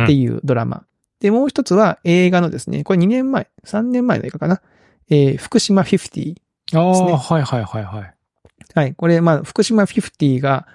[0.00, 0.84] っていうドラマ。
[1.20, 4.60] で、もう一つは映画のですね、これ2年前、3年前の映画かな。
[5.08, 6.34] えー福島50。
[6.74, 8.14] あですねあ、はいはいはいはい。
[8.74, 8.94] はい。
[8.94, 10.66] これ、まあ、福島50が、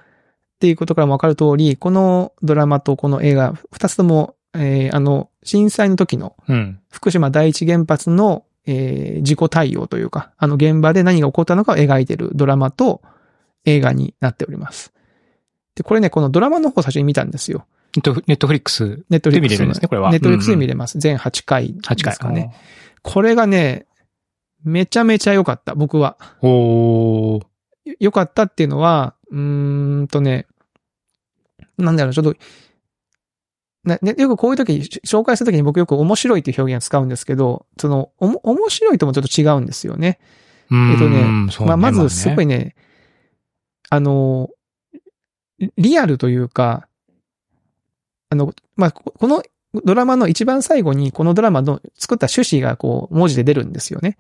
[0.56, 6.80] っていうことからもわかる通り、このドラマとこの映画、二つとも、えーあの、震災の時のうん。
[6.90, 13.02] 福島第一原発の、えー事故対応というか、あの現場で何が起こったのかを描いているドラマと
[13.66, 14.94] 映画になっております。
[15.76, 17.66] で、これね、このドラマの方最初に見たんですよ。
[17.96, 19.04] ネットフリックス。
[19.10, 21.00] ネットフリックスで見れるんですねこれはネットフリックスで見れれます。
[21.00, 22.54] 全8回8回ですかね。。
[23.04, 23.86] これがね、
[24.64, 26.18] めちゃめちゃ良かった、僕は。
[26.42, 27.46] おー。
[28.00, 30.48] 良かったっていうのは、うーんとね、
[31.78, 32.36] なんだろう、ちょっと、
[33.84, 34.74] なね、よくこういう時
[35.06, 40.20] 紹介する時に僕よく面白いっていう表現を使うんですけど、その、おも、面白いともちょっと違うんですよね。
[40.72, 42.58] えっとねそうまあ、まず、すごいね。
[42.58, 42.76] ね、
[43.90, 44.50] あの、
[45.60, 46.88] リリアルというか、
[48.32, 49.44] あの、まあ、ここの
[49.86, 54.18] ドラマの一番最後に、このドラマの作った趣旨がこう、文字で出るんですよね。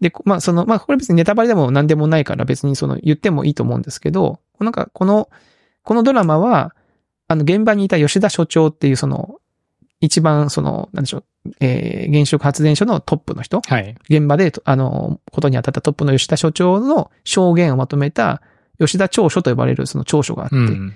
[0.00, 5.28] で、こまあ、その、まあ、これ別にネタバレでも何でもないから別にその言ってもいいと思うんですけど、なんか、この、
[5.82, 6.74] このドラマは、
[7.28, 9.36] あの、現場にいた吉田所長っていうその、
[10.00, 11.24] 一番その、なんでしょう、
[11.60, 13.94] えー原子力発電所のトップの人はい。
[14.08, 18.40] 現場で、あの、ことに当たったトップの吉田所長の証言をまとめた
[18.78, 20.94] 吉田長書と呼ばれるその長書があって、うん。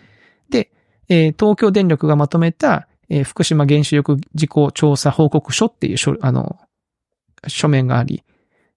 [1.12, 6.58] えー東京電力がまとめた、えー福島原子力事故調査報告書っていう書、あの、
[7.46, 8.24] 書面があり、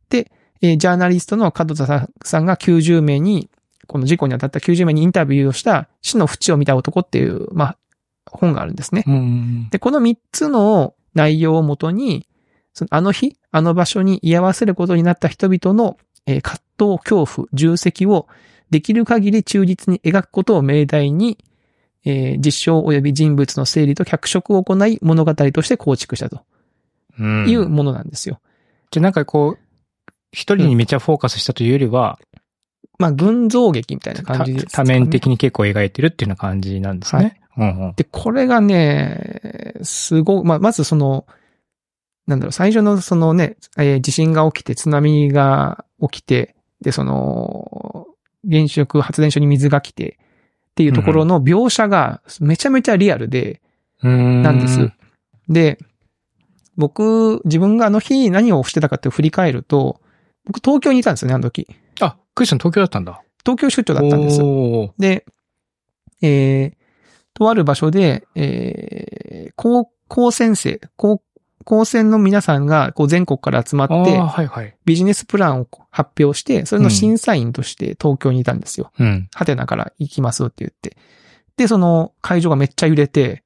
[0.10, 1.86] で、えージャーナリストの門田
[2.24, 3.50] さんが90名に、
[3.88, 7.78] この事故に当たった90名にインタビューをした死の淵を見た男っていう、まあ、
[8.26, 9.04] 本があるんですね。
[9.08, 9.70] うん。
[9.70, 12.28] で、この3つの内容をもとに、
[12.74, 18.28] そのあの日、あの場所に居合わせることになった人々の、えー葛藤、恐怖、重責を
[18.72, 21.38] できる限り忠実に描くことを命題に、
[22.06, 26.44] えー実証及び人物の整理と脚色を行い物語として構築したと
[27.20, 27.50] うん。
[27.50, 28.40] いうものなんですよ。
[28.92, 29.60] じゃあなんかこう、
[30.32, 32.20] 一人にめちゃフォーカスしたというよりは、
[33.00, 37.42] まあ、群像劇みたいなた感じですか多ね、面的に結構描いてるっていうような感じなんですね。
[37.58, 37.94] うんうん。
[37.96, 41.26] で、これがね、すごい、まあ、まずその、
[42.28, 48.08] なんだろう、最初のそのね、えー地震が起きて、津波が起きて、で、その、
[48.50, 50.18] 原子力発電所に水が来て、
[50.76, 53.62] っていうところの描写がめちゃめちゃリアルで、
[54.04, 54.42] うん。
[54.42, 54.92] なんです。
[55.48, 55.80] で、
[56.76, 60.02] 僕、自分があの日何をしてたかって振り返ると、
[60.44, 61.66] 僕東京にいたんですよね、あの時。
[62.02, 63.22] あ、クリスチャン東京だったんだ。
[63.46, 64.40] 東京出張だったんです。
[65.00, 65.26] で、
[66.22, 66.74] えー、
[67.34, 71.22] とある場所で、えー、高、高専生、高、
[71.66, 74.76] 高専の皆さんがこう全国から集まって、はいはい。
[74.86, 78.92] ビジネスプランを発表して、それの審査員として東京にいたんですよ。
[79.00, 79.28] うん。
[79.34, 80.96] ハテナから行きますって言って。
[81.58, 83.44] で、その会場がめっちゃ揺れて、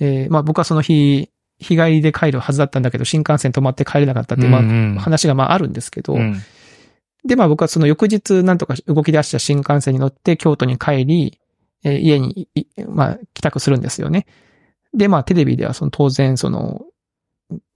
[0.00, 6.40] えー、まあ僕はその日、日帰りで帰るはずだったんだけど、新幹線止まって帰れなかったってまあうんうん話がまああるんですけど、うん。
[7.26, 11.40] で、まあ僕はその翌日なんとか動き出した新幹線に乗って京都に帰り、
[11.84, 14.26] えー家にい、まあ帰宅するんですよね。
[14.94, 16.82] で、まあテレビではその当然その、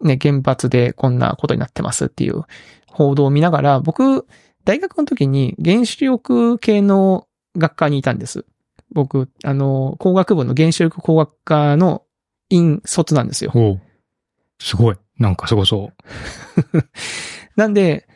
[0.00, 2.42] ね、原発でこんなことになってますっていう
[2.86, 4.26] 報道を見ながら、僕、
[4.64, 7.26] 大学の時に原子力系の
[7.56, 8.44] 学科にいたんです。
[8.92, 12.02] 僕、あの、工学部の原子力工学科の
[12.50, 13.52] 院卒なんですよ。
[14.58, 14.96] すごい。
[15.18, 16.84] なんかすごそう。
[17.56, 18.06] なんで、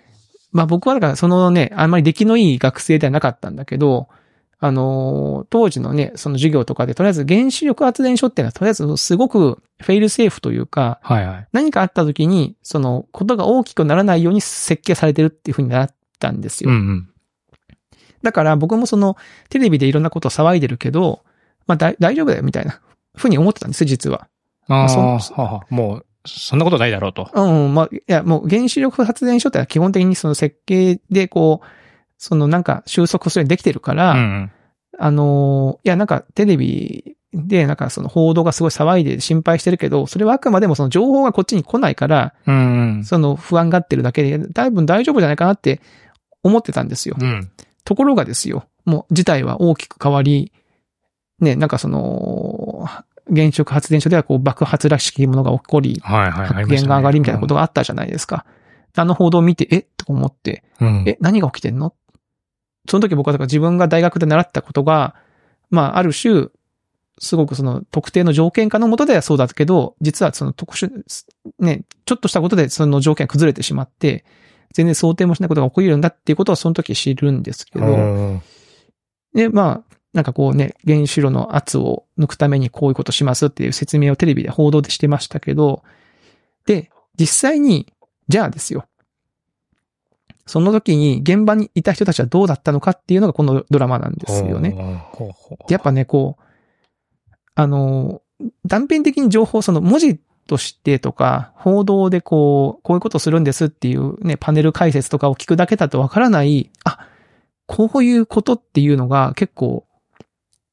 [0.52, 4.08] まあ僕はだからそのね、あんまり出来のいい学生ではなかったんだけど、
[4.64, 11.48] あのー当時のね、その授業とかで、とりあえず原子力発電所っていうのは、とりあえずすごくフェイルセーフというか、はいはい。
[11.52, 16.70] 何かあった時に、その、ことが大きくならないように設計されてるっていう風になったんですよ。
[16.70, 17.08] うんうん。
[18.22, 19.16] だから僕もその、
[19.48, 21.24] テレビでいろんなことを騒いでるけど、
[21.66, 22.80] まあ大丈夫だよみたいな
[23.16, 24.28] 風に思ってたんですよ、実は。
[24.68, 25.00] ああ、そ
[25.34, 27.28] ははもう、そんなことないだろうと。
[27.34, 31.66] うん、まあ、いや、もう原子力発電所ってのは基本的にその設計でこう、
[32.22, 34.50] そのなんか収束するにできてるから、うんうん。
[34.96, 43.04] あのーいや、なんかテレビでなんかその報道がすごい騒いで心配してるけど、それはあくまでもその情報がこっちに来ないから、うんうん。
[43.04, 45.80] その不安がってるだけで、多分大丈夫じゃないかなって
[46.44, 47.16] 思ってたんですよ。
[47.20, 47.50] うん。
[47.82, 50.52] ところがですよ、もう事態は大きく変わり、
[51.40, 52.86] ね、なんかその、
[53.34, 56.46] 原子力発電所ではこう爆発らしきものが起こり、はいはい。
[56.46, 58.46] 発言が上がりみたいなことがあったじゃないですか。
[58.94, 59.82] あの報道を見て、え？
[59.96, 61.04] と思って、うん。
[61.06, 61.94] え、何が起きてんの？
[62.88, 65.14] その時僕は自分が大学で習ったことが、
[65.70, 66.48] まあ、ある種、
[67.18, 70.90] すごくその特定の条件下のもとではそうだけど、実はその特殊、
[71.58, 74.24] ね、ちょっとしたことでその条件が崩れてしまって、
[74.72, 78.42] 全然想定もしないことが起こりるんだっていうことをその時知るんですけど、うん
[79.34, 85.82] で、まあ、なんかこうね、原子炉の圧を抜くためにこういうことしますっていう説明をテレビで報道でしてましたけど、
[86.66, 87.92] で、実際に、
[88.28, 88.84] じゃあですよ。
[90.46, 94.76] その時に現場にいた人たちはどうだったのかっていうのがこのドラマなんですよね。
[95.68, 96.42] やっぱね、こう、
[97.54, 98.22] あの、
[98.66, 107.06] 断片的に情報、その文字としてとか、報道でこう、こういうことするんですっていうね、パネル解説とかを聞くだけだとわからない、あ、
[107.66, 109.86] こういうことっていうのが結構、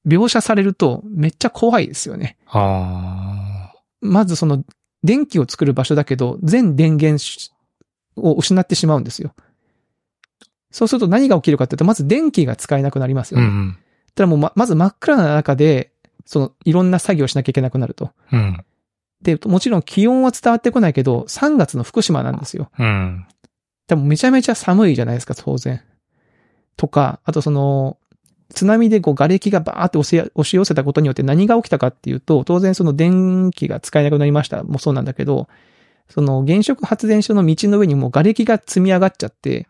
[0.08, 2.38] 描写されるとめっちゃ怖いですよね。
[2.48, 4.64] あまずその、
[5.04, 7.22] 電気を作る場所だけど、全電源
[8.16, 9.34] を失ってしまうんですよ。
[10.72, 13.40] そうすると何が起きるかっていうと、まず電気が使えなくなりますあ。
[13.40, 13.52] よね。
[13.52, 13.78] うん
[14.16, 15.92] ただもうま、まず真っ暗な中で、
[16.26, 18.12] その、いろんな作業をしなきゃいけなくなると。
[18.34, 18.40] うん。
[18.40, 18.66] うん。
[19.22, 22.70] で、もちろん気温は伝わってこないけど、3月の福島なんですよ。
[22.78, 23.26] うん。
[23.88, 25.82] でもめちゃめちゃ寒いじゃないですか、当然。
[26.76, 27.98] とか、あとその、
[28.54, 35.48] 津波でこう瓦礫がバーって押し押し寄せたことによって何が起きたかっていうと、当然その電気が使えなくなりましたもそうなんだけど、
[36.10, 39.68] その原子力発電所の道の上にもう瓦礫が積み上がっちゃって、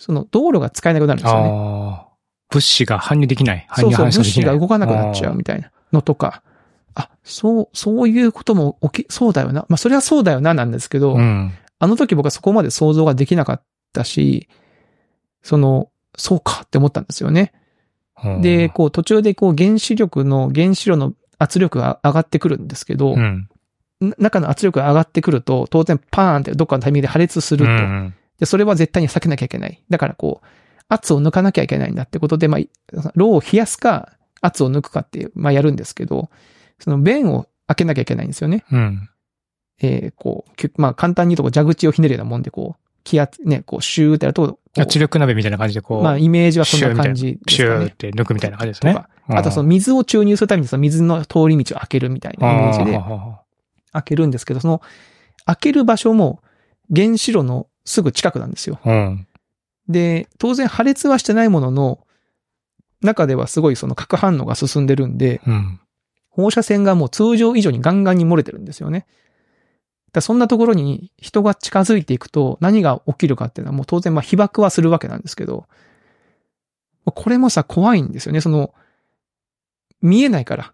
[0.00, 2.02] その道路が使えなくなるんですよね。
[2.48, 3.66] 物資が搬入できない。
[3.70, 4.42] 搬入そうそう、物資。
[4.42, 6.42] が動かなくなっちゃうみたいなのとか、
[6.94, 9.66] あ、そう、そういうことも起き、そうだよな。
[9.68, 11.52] まあ、それはそうだよな、なんですけど、うん。
[11.78, 14.48] あの時僕はそこまで想像ができなかったし、
[15.42, 17.52] その、そうかって思ったんですよね。
[18.24, 23.48] うんで、、こう途中でこう原子力の、原子炉の圧力が上がってくるんですけど、うん。
[24.00, 27.72] な中の圧力が上がってくると、当然パーンってどっかのタイミングで破裂すると。
[28.40, 29.84] うんで、それは絶対に避けなきゃいけない。
[29.90, 30.46] だからこう、
[30.88, 32.68] 圧を抜かなきゃいけないんだってことで、まあ、い
[33.14, 36.30] 炉を冷やすか、圧を抜くかっていう、まあやるんですけど、
[36.78, 38.64] その弁を開けなきゃいけないんですよね。
[38.72, 39.08] うん。
[39.82, 47.96] えーこうまあ簡単に言うと蛇口をひねるようなもんで、こう、気圧、ね、こう、シューってやると、圧力鍋みたいな感じでこう、まあイメージはそんな感じですシューっ。
[47.96, 49.08] て抜くみたいな感じですねとか。
[49.28, 53.42] あとその水を注入するためにその水の通り道を開けるみたいなイメージであ
[53.92, 54.82] 開けるんですけど、その
[55.46, 56.42] 開ける場所も
[56.94, 58.78] 原子炉のすぐ近くなんですよ。
[58.84, 59.26] ーうん。
[59.88, 62.06] で、当然破裂はしてないものの、
[63.02, 65.80] 中ではすごいその核反応が進んでるんで、うん。
[66.28, 69.06] 放射線がもう通常以上にガンガンに漏れてるんですよね。
[70.12, 75.66] だそんなところに人が近づいていくと何が起きるかっていうのはもう当然まあ被爆はするわけなんですけど、
[77.04, 78.40] これもさ怖いんですよね。
[78.40, 78.74] その、
[80.02, 80.72] 見えないから。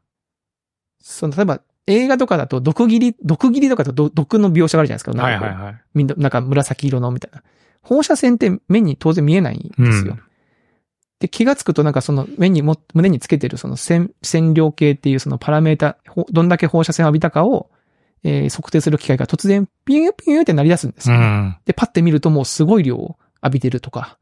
[1.00, 5.12] その、例えば映画とかだと毒切り、毒切りとかだと毒の描写があるじゃないですか。
[5.12, 5.82] はいはいはい。
[5.94, 7.42] みんな、なんか紫色のみたいな。
[7.82, 10.14] 放射線って目に当然見えないんですよ。
[10.14, 10.20] うん
[11.18, 17.70] で、気がつくとなんかその目にも、胸につけてるその線、線量計っていうそのパラメータ、ほどんだけ放射線を浴びたかを、
[18.22, 21.56] えー測定する機械が突然ピューピューって鳴り出すんですうよ、ん。
[21.64, 24.18] で、パッて見るともうすごい量を浴びてるとか、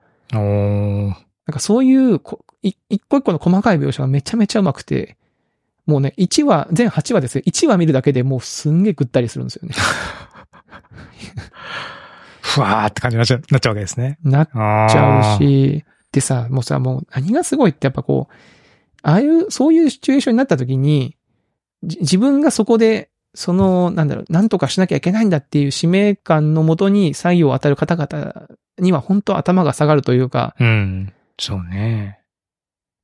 [1.46, 5.16] なんかそういうこ、い一個一個の細かい描写がめちゃめちゃうまくて、
[5.86, 7.42] もうね、1話、全8話ですよ。
[7.46, 9.74] 1話見るだけでもうすんげえぐったりするんですよね。
[12.40, 14.18] ふわーって感じになっちゃうなっちゃうわけですね。
[14.22, 15.38] なっあちゃーう。
[15.38, 18.34] し、でさ、もうさ、もう何がすごいってやっぱこう、
[19.02, 21.16] ああいう、そういうシチュエーションになった時に、
[21.82, 28.46] じ自分がそこで、その、なんだろう、なんとかしなきゃいけないんだっていう使命感のもとに作業を当たる方々
[28.78, 31.12] には本当頭が下がるというか、うん。
[31.38, 32.20] そうね。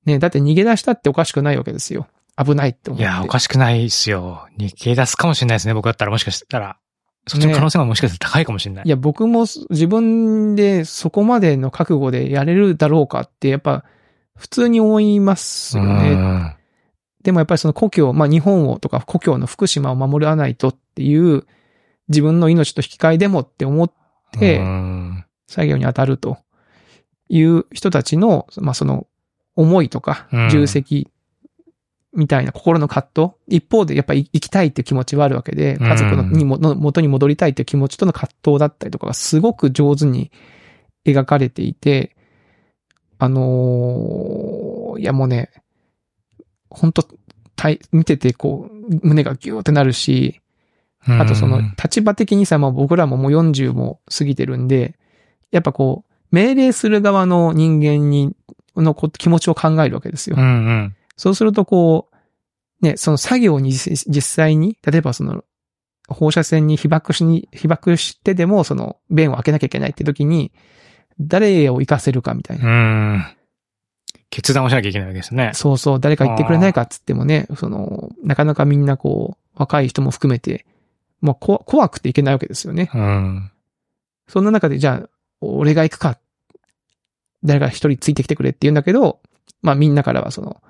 [0.07, 2.07] ね、だって逃げ出したっておかしくないわけですよ。
[2.43, 3.03] 危ないって思って。
[3.03, 4.47] いや、おかしくないっすよ。
[4.59, 6.79] 逃げ出すかもしれないですね、僕だったらもしかしたら。
[7.27, 8.85] そっちの可能性がもしかしたら高いかもしれない。
[8.87, 13.85] いや、僕も自分でそこまでの覚悟でやれるだろうかって、やっぱ、
[14.37, 16.13] 普通に思いますよね。
[16.13, 16.53] うん
[17.23, 21.47] でもやっぱりその故郷、まあ日本をとか故郷の福島を守らないとっていう
[22.09, 23.93] 自分の命と引き換えでもって思っ
[24.39, 26.39] てうん作業に当たると
[27.29, 29.07] いう人たちの、まあその
[29.55, 31.09] 思いとかうん重責
[32.13, 40.33] みたいな心の葛藤、一方でやっぱり生きたいっていう気持ちはあるわけで、家族のうんにもの元に戻りたいっていう気持ちとの葛藤だったりとかがすごく上手に
[41.07, 42.17] 描かれていて、
[43.19, 45.51] あのーいやもうね、
[46.69, 47.07] 本当
[47.93, 50.41] 見ててこう、胸がギューってなるし、
[51.07, 54.99] あとそのうん立場的にさ、まあ僕らももう40も過ぎてるんで、
[55.51, 58.35] やっぱこう、命令する側の人間に、
[58.77, 60.37] のこ気持ちを考えるわけですよ。
[60.39, 60.97] うんうん。
[61.21, 62.17] そうするとこう、
[62.81, 65.45] ね、その作業に実実際に、例えばその、
[66.09, 70.51] 放射線に被爆しに、被爆してでもその、弁を開けなきゃいけないって時に、
[71.21, 72.65] 誰を活かせるかみたいな。
[72.65, 72.73] う
[73.19, 73.25] ん。
[74.31, 75.51] 決断をしなきゃいけないわけですね。
[75.53, 80.65] そうそう、誰か言ってくれないかっつってもね、その、なかなかみんなこう、若い人も含めて、
[81.21, 82.91] もうこ怖くていけないわけですよね。
[82.95, 83.51] うん。
[84.27, 85.09] そんな中で、じゃあ、
[85.43, 86.19] 俺が行くか。
[87.45, 89.21] 誰か一人ついてきてくれって言うんだけど、
[89.61, 90.63] まあみんなからはその、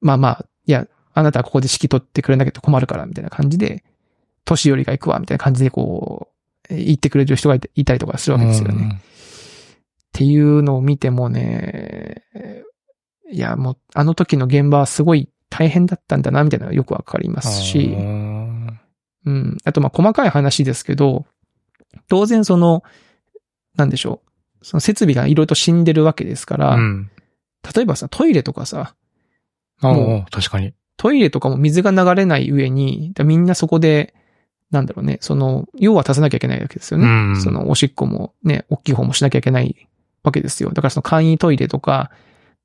[0.00, 3.84] まあまあ、いや、あなたはここで指揮取ってくれなきゃ困るから、みたいな感じで、
[4.44, 6.28] 年寄りが行くわ、みたいな感じでこ
[6.70, 9.00] う、言ってくれる人がいたりとかするわけですよね。
[9.00, 12.22] っていうのを見てもね、
[13.30, 17.42] いや、もう、あの時の現場はすごい大変だったんだな、みたいなのがよくわかりまうん。
[17.42, 18.80] すし、うん
[19.26, 19.58] うん。
[19.64, 21.26] あと、まあ、細かい話ですけど、
[22.08, 22.82] 当然その、
[23.76, 24.64] なんでしょう。
[24.64, 27.10] その設備がいろいろと死んでるわけですから、うん。
[27.74, 28.94] 例えばさ、トイレとかさ、
[29.80, 30.74] あもあ、確かに。
[30.96, 34.14] トイレとかも水が流れない上に、だみんなそこで、
[34.70, 37.06] なんだろうね、その、用は足さなきゃいけないわけですよね。
[37.06, 39.88] うんその、おしっこもね、大きい方もしなきゃいけない
[40.22, 40.70] わけですよ。
[40.70, 42.10] だからその簡易トイレとか、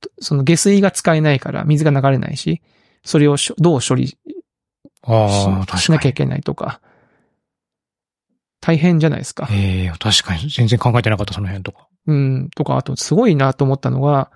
[0.01, 2.61] とその下水が使えないから水が流れないし、
[3.03, 4.17] それをどう処理し。
[5.77, 6.79] しなきゃいけないとか、
[8.61, 9.47] 大変じゃないですか。
[9.51, 10.49] ええ確かに。
[10.49, 11.87] 全然考えてなかった、その辺とか。
[12.07, 14.31] うん、とか、あとすごいなと思ったのが、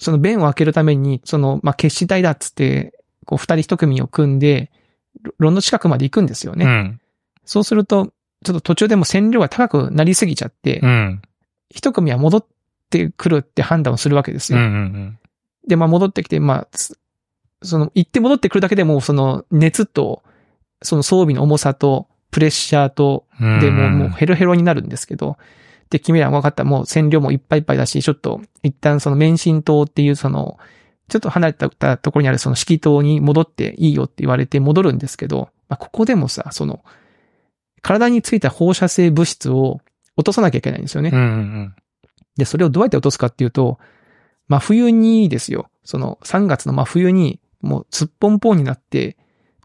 [0.00, 4.72] その弁を開けるために、その、まあ、決死隊だっつって、こう、二人一組を組んで、
[5.22, 6.64] ろ炉の近くまで行くんですよね。
[6.64, 7.00] うん。
[7.44, 8.06] そうすると、
[8.42, 11.22] ちょっと途中でも線量が高くなりすぎちゃって、うん。
[11.68, 12.46] 一組は戻っ
[12.88, 14.60] てくるって判断をするわけですうん。
[14.60, 14.68] うよ。
[14.70, 15.18] ん。
[15.68, 16.98] で、まあ、戻ってきて、まあ、つ
[17.62, 20.22] その、行って戻ってくるだけでも、その、熱と、
[20.80, 23.60] その装備の重さと、プレッシャーと、うん。
[23.60, 25.36] でもうもうヘロヘロになるんですけど、
[25.90, 26.62] って決めれば分かった。
[26.62, 30.56] もう線量もいっぱいいっぱいだし、ちょっと一旦その免震塔っていうその、
[31.08, 36.84] ちょっと離れたところにあるその式塔に戻っていいよって言われて戻るんですけど、まあ、ここでもさ、その、
[37.82, 39.80] 体についた放射性物質を
[40.16, 41.10] 落とさなきゃいけないんですよね。
[41.12, 41.74] うんうん
[42.36, 43.78] で、それをどうやって落とすかっていうと、
[44.48, 49.16] 真冬にですよ、その3月の真冬に、もうすっぽんぽんになって、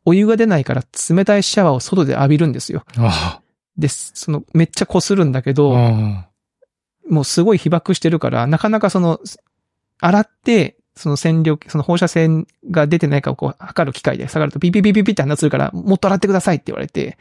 [0.04, 2.84] お湯が出ないから冷たいシャワーを外で浴びるんですよ。
[2.98, 3.40] あ
[3.78, 5.54] で、その、めっちゃ擦るんだけあ。
[5.54, 6.26] ど、うん
[7.08, 9.20] もうすごい被爆してるから、なかなかその、
[10.00, 17.18] 洗って、その線量、その放射線が出てないかをこう測る機械で下がるとピピピピピって話するから、もっと洗ってくださいって言われて、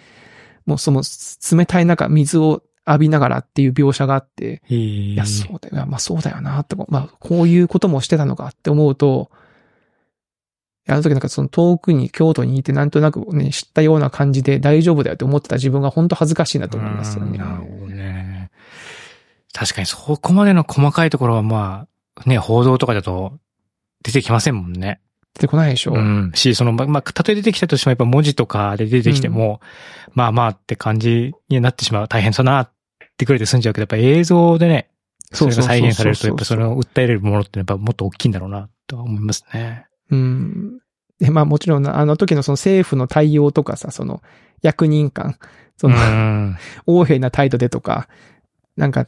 [0.64, 1.02] もうその
[1.52, 4.62] 冷たい中水を浴びながらっていう描写があって。
[4.68, 5.86] いや、そうだよ。
[5.86, 6.76] まあそうだよな、って。
[6.76, 9.30] まあ、こういうこともしてたのかって思うと、
[10.86, 17.30] あの時なんかその遠くに京都にいてなんとなくね、知ったような感じで大丈夫だよって思ってた自分が本当恥ずかしいなと思いますよね。
[17.30, 18.50] うんなるほどね。
[19.52, 23.38] 確かにそこまでの細かいところはまあ、ね、報道とかだと
[24.02, 25.00] 出てきませんもんね。
[25.34, 25.94] 出てこないでしょ。
[25.94, 26.32] うん。
[26.34, 29.60] し、その、まあ、まあ、たとえ出てきたとしてもやっぱ文字とかで出てきても、
[30.12, 32.08] まあまあって感じになってしまう。
[32.08, 32.70] 大変そうなっ
[33.16, 34.90] てくれて済んじゃうけど、やっぱ映像でね、
[35.32, 39.86] それが再現されると、やっぱそれを訴えれるものってやっぱもっと大きいんだろうな、とは思いますね。
[40.14, 40.80] うん。
[41.18, 44.22] で、まあもちろんなあの時のその政府の対応とかさ、その
[44.62, 45.36] 役人間、
[45.76, 46.56] その、うん。
[46.86, 48.08] 横柄な態度でとか、
[48.76, 49.06] なんか、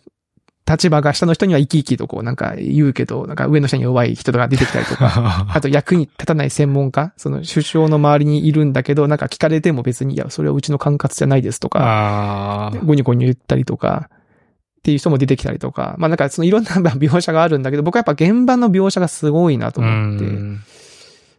[0.68, 12.70] 立場が下の人には生き生きとこうなんか言うけど、なんか上の人に弱い人が出てきたりとか、 あと役に立たない専門家、その首相の周りにいるんだけど、なんか聞かれても別に、いや、それはうちの管轄じゃないですとか、ああ。
[12.84, 20.24] ゴニョゴニョ言ったりとか、っていう人も出てきたりとか、まあなんかそのいろんな 描写があるんだけど、僕はやっぱ現場の描写がすごいなと思って、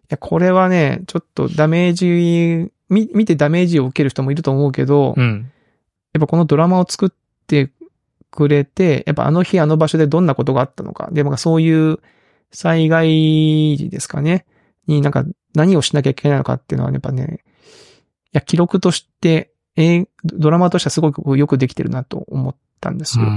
[0.10, 5.52] や、これはね、ちょっとダメージ、み見てダメージを受ける人もいると思うけど、うん。
[6.14, 7.10] やっぱこのドラマを作っ
[7.48, 7.72] て
[8.32, 11.10] くれて、やっぱあの日あの場所でどんなことがあったのか。
[11.12, 12.00] で、なんかそういう
[12.52, 14.46] 災害時ですかね。
[14.88, 17.42] になんか何をしなきゃいけないのかっていうのはやっぱね、
[18.28, 23.26] いや、記録として、えードラマとしてはすごくよくできてるなと思ったんですよ。
[23.26, 23.28] あ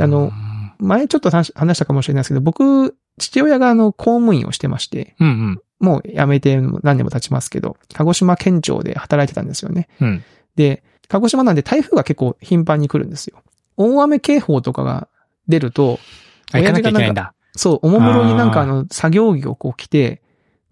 [0.00, 0.30] あの、
[0.78, 5.62] 前ちょっと話話したかもしれないですけど、僕、父親があの公務員をしてまして、うんうん。
[5.80, 9.88] もう辞めて何年も経ちますけど、鹿児島県庁で働いてたんですよね。
[10.00, 10.24] うん。
[10.56, 13.42] で、鹿児島なんで台風が結構頻繁に来るんですよ。
[13.76, 15.08] 大雨警報とかが
[15.46, 15.98] 出ると、
[16.52, 17.34] あ、行かなんだ。
[17.54, 20.22] そう、おもむろになんかあの、作業着をこう着て、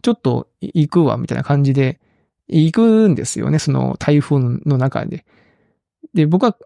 [0.02, 2.00] ちょっと行くわ、みたいな感じで、
[2.48, 5.24] 行くんですよね、その台風の中で。
[6.14, 6.56] で、僕は、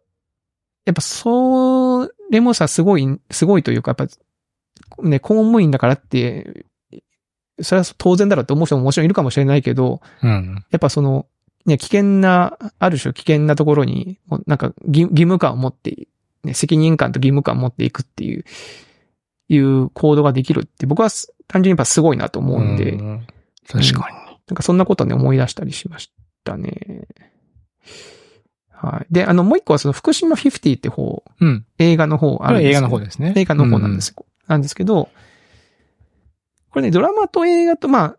[0.84, 6.66] やっぱそれもさ、すごい、すごいというか、やっぱ、ね、公務員だからって、
[7.62, 10.64] それは当然だろうって思う人ももちろんいるかもしれないけど、うん。
[10.70, 11.26] やっぱその、
[11.66, 16.08] ね、危険な、ある種危険なところに、なんか義義務感を持って、
[16.44, 18.44] ね、責任感と義務感を持っていくっていう、
[19.48, 23.26] いう行動ができるって、僕はす単純にやっぱすごいなと思うんで、ん
[23.66, 24.16] 確かに。
[24.46, 26.10] なんかそんなことね思い出したりしまし
[26.44, 27.06] たね。
[28.70, 29.12] はい。
[29.12, 31.66] で、あの、もう一個はその福島50って方、うん。
[31.78, 33.34] 映画の方あるんです映画の方ですね。
[33.36, 34.24] 映画の方なんですよ。
[34.46, 35.10] なんですけど、
[36.70, 38.16] これね、ドラマと映画と、まあ、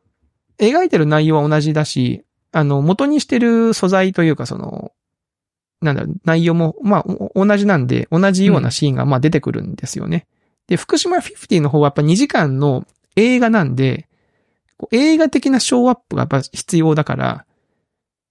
[0.59, 4.91] 描いてる内容は同じだし、あの、元にしてる素材というか、その、
[5.81, 10.27] なんだろう、内容も、まあ、お同じなんで、同じようなシーンが、まあ、出てくるんですよね。
[10.67, 12.85] で、福島50の方はやっぱ2時間の
[13.15, 14.07] 映画なんで、
[14.77, 17.45] こう映画的なショーアップがやっぱ必要だから、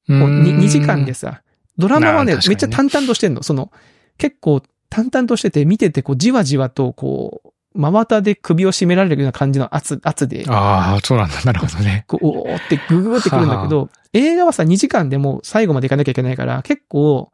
[0.08, 0.20] うん。
[0.20, 1.42] こうに 2, 時間でさ、
[1.76, 3.42] ドラマはねねめっちゃ淡々としてんの。
[3.42, 3.70] その、
[4.18, 11.40] 結構淡々としてて、見てて、こう、じわじわと、こう、真綿で首を絞められるような感じの圧、圧で、ああ、そうなんだ。
[11.44, 12.04] なるほどね。
[12.08, 17.32] こう、おーってググーってくるんだけど、映画はさ、2時間でもう最後まで行かなきゃいけないから、結構、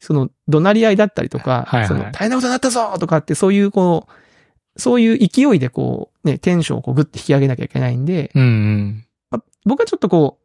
[0.00, 4.12] その、怒鳴り合いだったりとか、はいはいその、大変なことになったぞとかって、そういう、こう、
[4.76, 9.06] そういう勢いでこう、ね、テンションをこうグッて引き上げなきゃいけないんで、うんうん。
[9.30, 10.44] まあ僕はちょっとこう、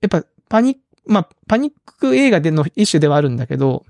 [0.00, 3.84] やっぱパニック、まあ、パニック映画での一種ではあるんだけど、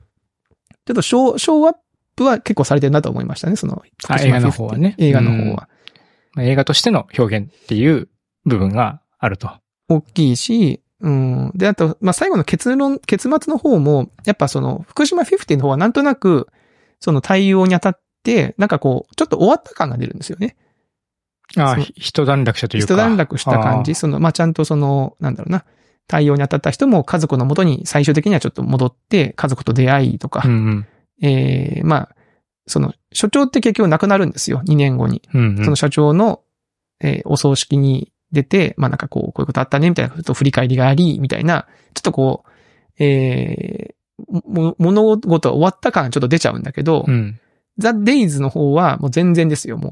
[0.86, 1.76] ちょっとショー、ショーアッ
[2.18, 3.82] プは結構されてるなと思いましたね、その。
[4.08, 5.68] あ映画の方はね映画の方は。
[6.34, 8.08] まあ映画としての表現っていう
[8.44, 9.50] 部分があると。
[9.88, 11.52] 大きいし、うん。
[11.54, 16.48] で、あと、まあ、最後の結論、結末の方も、やっぱその、福島50の方はなんとなく、
[17.00, 20.56] その対応にあたって、なんかこう、ちょっと終わった感が出るんですよね。
[21.56, 22.94] ああ、そうひ一段落したというか。
[22.94, 23.92] 一段落した感じ。
[23.92, 25.64] あその、まあ、ちゃんとその、なんだろうな。
[26.08, 30.48] 対応に当たった人も家族のもとに最終的にはちょっと戻って、家族と出会いとか、あ。
[30.48, 30.86] うんうん。
[31.22, 32.16] ええまあ、
[32.66, 34.62] その、所長って結局亡くなるんですよ。
[34.66, 35.22] 2年後に。
[35.34, 35.64] うんうん。
[35.64, 36.42] その社長の、
[37.00, 43.98] えーお葬式に出て、まあなんかこう、こういうことあったね、みたいなこと振り返りがあり、みたいな、ちょっとこう、えー
[44.48, 47.38] も物事が終わった感ちょっと出ちゃうんだけど、うん。
[47.78, 49.90] ザ・デイズの方はもう全然ですよ、も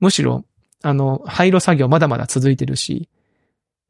[0.00, 0.04] う。
[0.04, 0.44] むしろ、
[0.82, 3.10] あの、廃炉作業まだまだ続いてるし、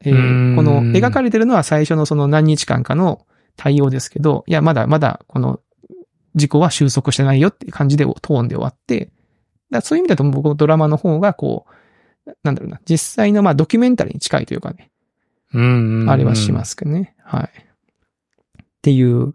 [0.05, 3.25] えーこの描かれてるのは最初のその何日間かの
[3.57, 5.61] 対応ですけど、いや、まだまだこの
[6.37, 9.11] 事故は収束してないよっていう感じでトーンで終わって、
[9.71, 11.67] だそういう意味だと僕ドラマの方がこ
[12.27, 14.91] う、なんだろうな、実際のまあドキュメンタリーに近いというかね、
[15.53, 16.11] うんうん。。
[16.11, 17.15] あれはしますすけどね。
[17.25, 17.51] はい。
[18.63, 19.35] っていう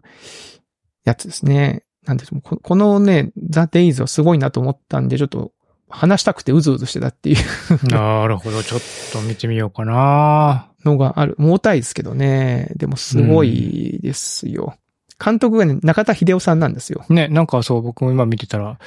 [1.04, 1.84] やつですね。
[2.06, 5.52] なんで、ここのね、ザ・デイズはすごいなと思ったんで、ちょっと
[5.88, 7.36] 話したくてうずうずしてたっていう
[7.90, 8.62] なるほど。
[8.62, 8.80] ちょっ
[9.12, 10.68] と見てみようかな。
[10.84, 11.36] のがある。
[11.38, 12.72] 重たいですけどね。
[12.76, 14.74] でもすごいですよ。
[15.22, 17.04] 監督がね、中田秀夫さんなんですよ。
[17.08, 18.78] ね、なんかそう、僕も今見てたら、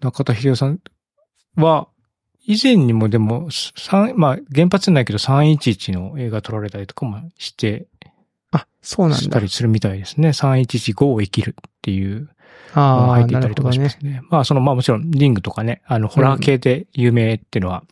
[0.00, 0.80] 中田秀夫さん
[1.56, 1.88] は、
[2.44, 7.86] 以前にもでも、三まあ、原発じゃないけど311の映画撮られたりとかもして、
[8.52, 9.40] あ、そうなんだした。
[9.40, 10.28] りするみたいですね。
[10.28, 12.28] 311-5を生きるっていう
[12.74, 13.90] のああ、が入っていたりとかしま。
[13.90, 14.22] すね。
[14.30, 17.82] まあ、その、まあもちろん、リングとかね、あの、ホラー系で有名っていうのは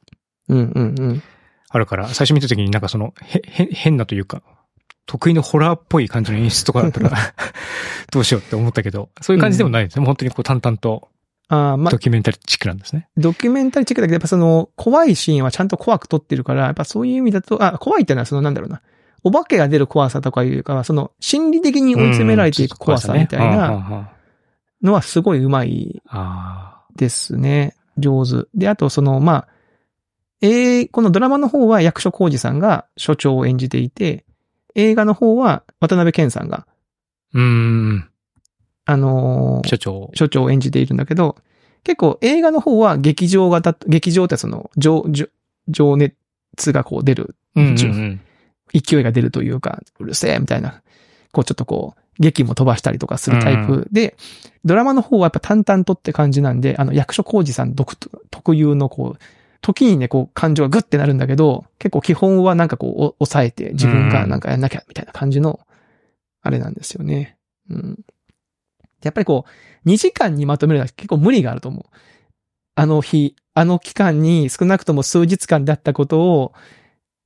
[0.48, 1.22] うんうんうん。
[1.68, 4.42] あるから、最初見た時になんかその、へ、へ、変なというか、
[5.06, 7.10] 得意のホラーっぽい感じの演出とかだったら、
[8.10, 10.00] どうしようって思ったけど、そういう感じでもないですね。
[10.00, 11.08] もう本当にこう淡々と
[11.48, 13.08] ああ、まあド、キュメンタリーチックなんですね。
[13.16, 18.80] ドキュメンタリーチェックだけど、やっぱその、怖いシーンはちゃんと怖く撮ってるから、やっぱそういう意味だと、あ、怖いってのはその、なんだろうな。
[19.22, 24.10] お化けが出る怖さとかいうかは、その、心理的に追い詰められていく怖さみたいうんな
[24.82, 26.02] のはすごいうまい
[26.96, 27.74] ですね。
[27.98, 28.48] 上手。
[28.54, 29.48] で、あとその、まあ、
[30.40, 34.24] えー、このドラマの方は役所広司さんが所長を演じていて、
[34.74, 38.10] 映画の方は渡辺謙さんが、ーうーん。
[38.86, 40.10] あのー社長。
[40.14, 41.36] 所長を演じているんだけど、
[41.84, 45.26] 結構映画の方は劇場型、劇場ってその、情、情
[45.68, 48.20] 情熱がこう出る、うんうんうん。
[48.72, 50.82] 勢いが出るというか、うるせえみたいな、
[51.32, 54.16] こうちょっとこう、劇も飛ばしたりとかするタイプで、
[54.64, 57.94] ドラマの方はやっぱ淡々とって感じなんで、あの役所広司さん独
[58.30, 59.18] 特有のこう、
[59.64, 65.58] 時にね、こう感情がグッてなるんだけど、結構基本はなんかこう、お抑えて自分がなんかやんなきゃみたいな感じの、
[66.42, 67.38] あれなんですよね。
[67.70, 67.98] うん。
[69.02, 69.46] やっぱりこ
[69.86, 71.84] う、2時間にまとめるのは結構無理があると思う。
[72.74, 76.52] あの日、あの期間に少なくとも数日間だったことを、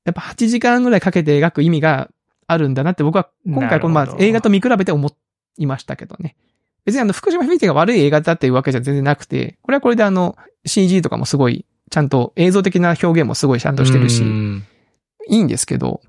[0.05, 2.09] やっぱ8時間ぐらいかけて描く意味が
[2.47, 5.11] あるんだなって僕は今回このまあ映画と見比べて思
[5.57, 6.37] いましたけどね。
[6.85, 14.63] 別にあの福島響が悪い映画だっていうわけじゃ全然なくて、これはこれであの CG とかもすごいちゃんと映像的な表現もすごいちゃんとしてるしう、ん
[15.27, 16.01] いいんですけど、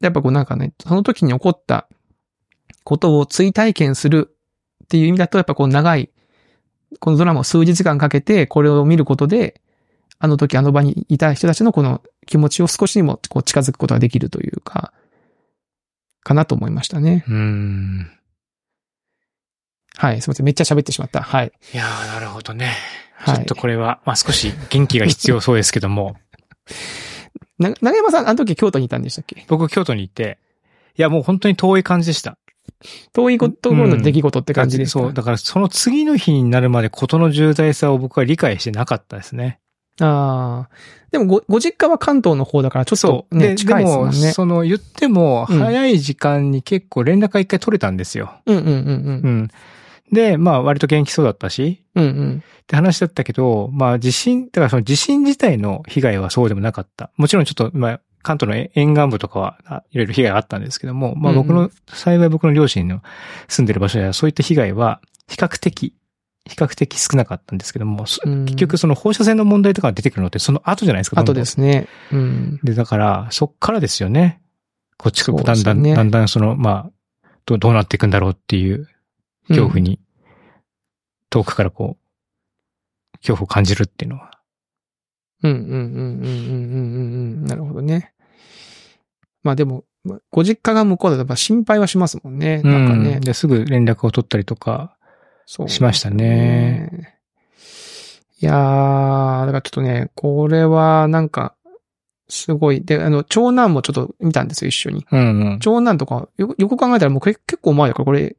[0.00, 1.88] やっぱこうなんかね、その時に起こった
[2.84, 4.34] ことを追体験する
[4.84, 6.10] っていう意味だと、やっぱこう長い、
[7.00, 9.60] このドラマを数日間かけてこれを見ることで、
[10.18, 14.92] あの時あの場にいた人たちのこの気持ちを少しにもこう近づくことができるというか、
[16.22, 17.24] かなと思いましたね。
[17.28, 18.10] うん。
[19.96, 20.46] はい、すみません。
[20.46, 21.22] めっちゃ喋ってしまった。
[21.22, 21.52] はい。
[21.74, 22.72] いやー、なるほどね。
[23.24, 23.54] ちはいょっと。
[23.54, 26.16] これは、まあ少し元気が必要そうですけども、
[27.58, 29.44] な、長山さん、あの時京都にいたんでしたっけ？
[29.48, 30.38] 僕京都にいて、
[30.96, 32.38] いやもう本当に遠い感じでした。
[33.12, 39.58] 遠いところの出来事って感じですか、そう、だからその次の日になるまでことの重大さを僕は理解してなかったですね。
[40.00, 40.74] ああ。
[41.10, 42.98] でもご、ご実家は関東の方だから、ちょっ。
[43.00, 44.32] とね、で、近いですもんでも、ね。
[44.32, 48.34] その言っても、うん早い時間に結構連絡が一回取れたんですよ。
[48.46, 48.74] うんうんうんう
[49.28, 49.48] ん。
[50.12, 52.04] で、まあ割と元気そうだったし、うん。
[52.04, 52.38] うんうん。
[52.38, 57.10] って話だったけど、まあ地震、だからその地震自体の被害はそうでもなかった。
[57.16, 63.02] もちろんちょっと、まあ関東の沿岸部とかはあいろいろ被害があったんですけども、まあ僕の、うんう幸い僕の両親の
[63.48, 65.94] 住んでる場所ではそういった被害は比較的、
[66.44, 71.16] 比較的少なかったんですけども、そうん結局その放射線の問題とかが出てくるのってその後じゃないですか。
[71.16, 71.88] どんどんあとですね。
[72.12, 72.60] うん。
[72.62, 74.40] で、だから、そっからですよね。
[74.98, 76.90] こっちがだんだん、ねだんだんその、ま
[77.24, 78.88] あ、どうどうなっていくんだろうっていう
[79.48, 79.98] 恐怖に、
[81.30, 84.30] 遠くからこう、恐怖を感じるっていうのは。
[85.42, 87.44] うんうんうんうんうんうんうんうん。
[87.44, 88.12] なるほどね。
[89.42, 92.62] まあでも、まあご実家が向こうだとやっぱ心配はしますもんね。
[92.62, 93.20] なんかねうん。
[93.20, 94.96] で、すぐ連絡を取ったりとか、
[95.46, 97.18] そうしましたね。
[98.40, 101.54] いやー、だからちょっとね、これはなんか、
[102.28, 102.84] すごい。
[102.84, 105.06] で、あの、長男もちょっと見たんですよ、一緒に。
[105.10, 105.58] うんうん。
[105.60, 108.36] 長男とか、よくよく考えたらもうけ結構前だから、これ、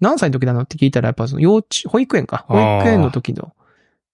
[0.00, 0.62] 何歳の時なの？
[0.62, 2.44] って聞いたら、やっぱその幼稚、保育園か。
[2.48, 3.52] 保育園の時の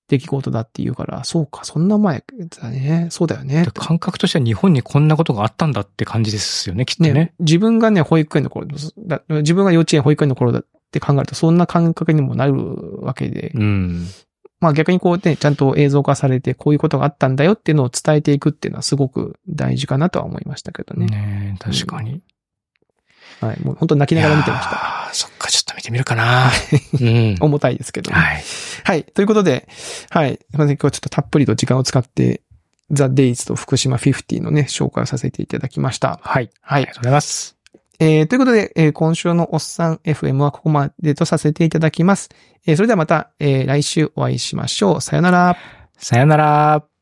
[0.09, 2.23] 出来事だって言うから、そうか、そんな前
[2.61, 3.09] だね。
[3.11, 3.71] そうだよねで。
[3.71, 7.13] 感覚としては日本にこんなことがあったんだって感じですよね、きっとね。
[7.13, 14.07] ね、自分がね、保育園の頃だ、自分が幼稚園、保育園の頃だって考えると、そんな感覚にもなるわけで、うん。
[14.61, 21.07] まあ逆にこうね、ちゃんと映像化されて、こういうことがあったんだよっていうのを伝えていくっていうのはすごく大事かなとは思いましたけどね。
[21.07, 22.23] ねえ確かに。
[23.41, 23.61] はい。
[23.61, 24.71] もう本当泣きながら見てました。
[24.71, 25.11] た。
[25.13, 26.51] そっか、ちょっと見てみるかな。
[27.01, 27.37] うん。
[27.41, 28.17] 重たいですけど、ね。
[28.17, 28.45] はい。
[28.85, 29.05] はい。
[29.05, 29.69] ということで、
[30.11, 30.39] はい。
[30.51, 30.77] すいません。
[30.77, 32.43] 今日ちょっとたっぷりと時間を使って、
[32.91, 36.21] ザ・デイズと福島50のね、紹介をさせていただきました。
[36.23, 36.51] はい。
[36.61, 36.93] はいありが。
[36.93, 37.57] とうございます。
[38.01, 42.29] えー、ということで、えー今週のおっさん FM はここまでとさせていただきます。
[42.67, 45.01] えーそれではまた、えー来週お会いしましょう。
[45.01, 45.57] さよなら。
[45.99, 46.94] さよなら。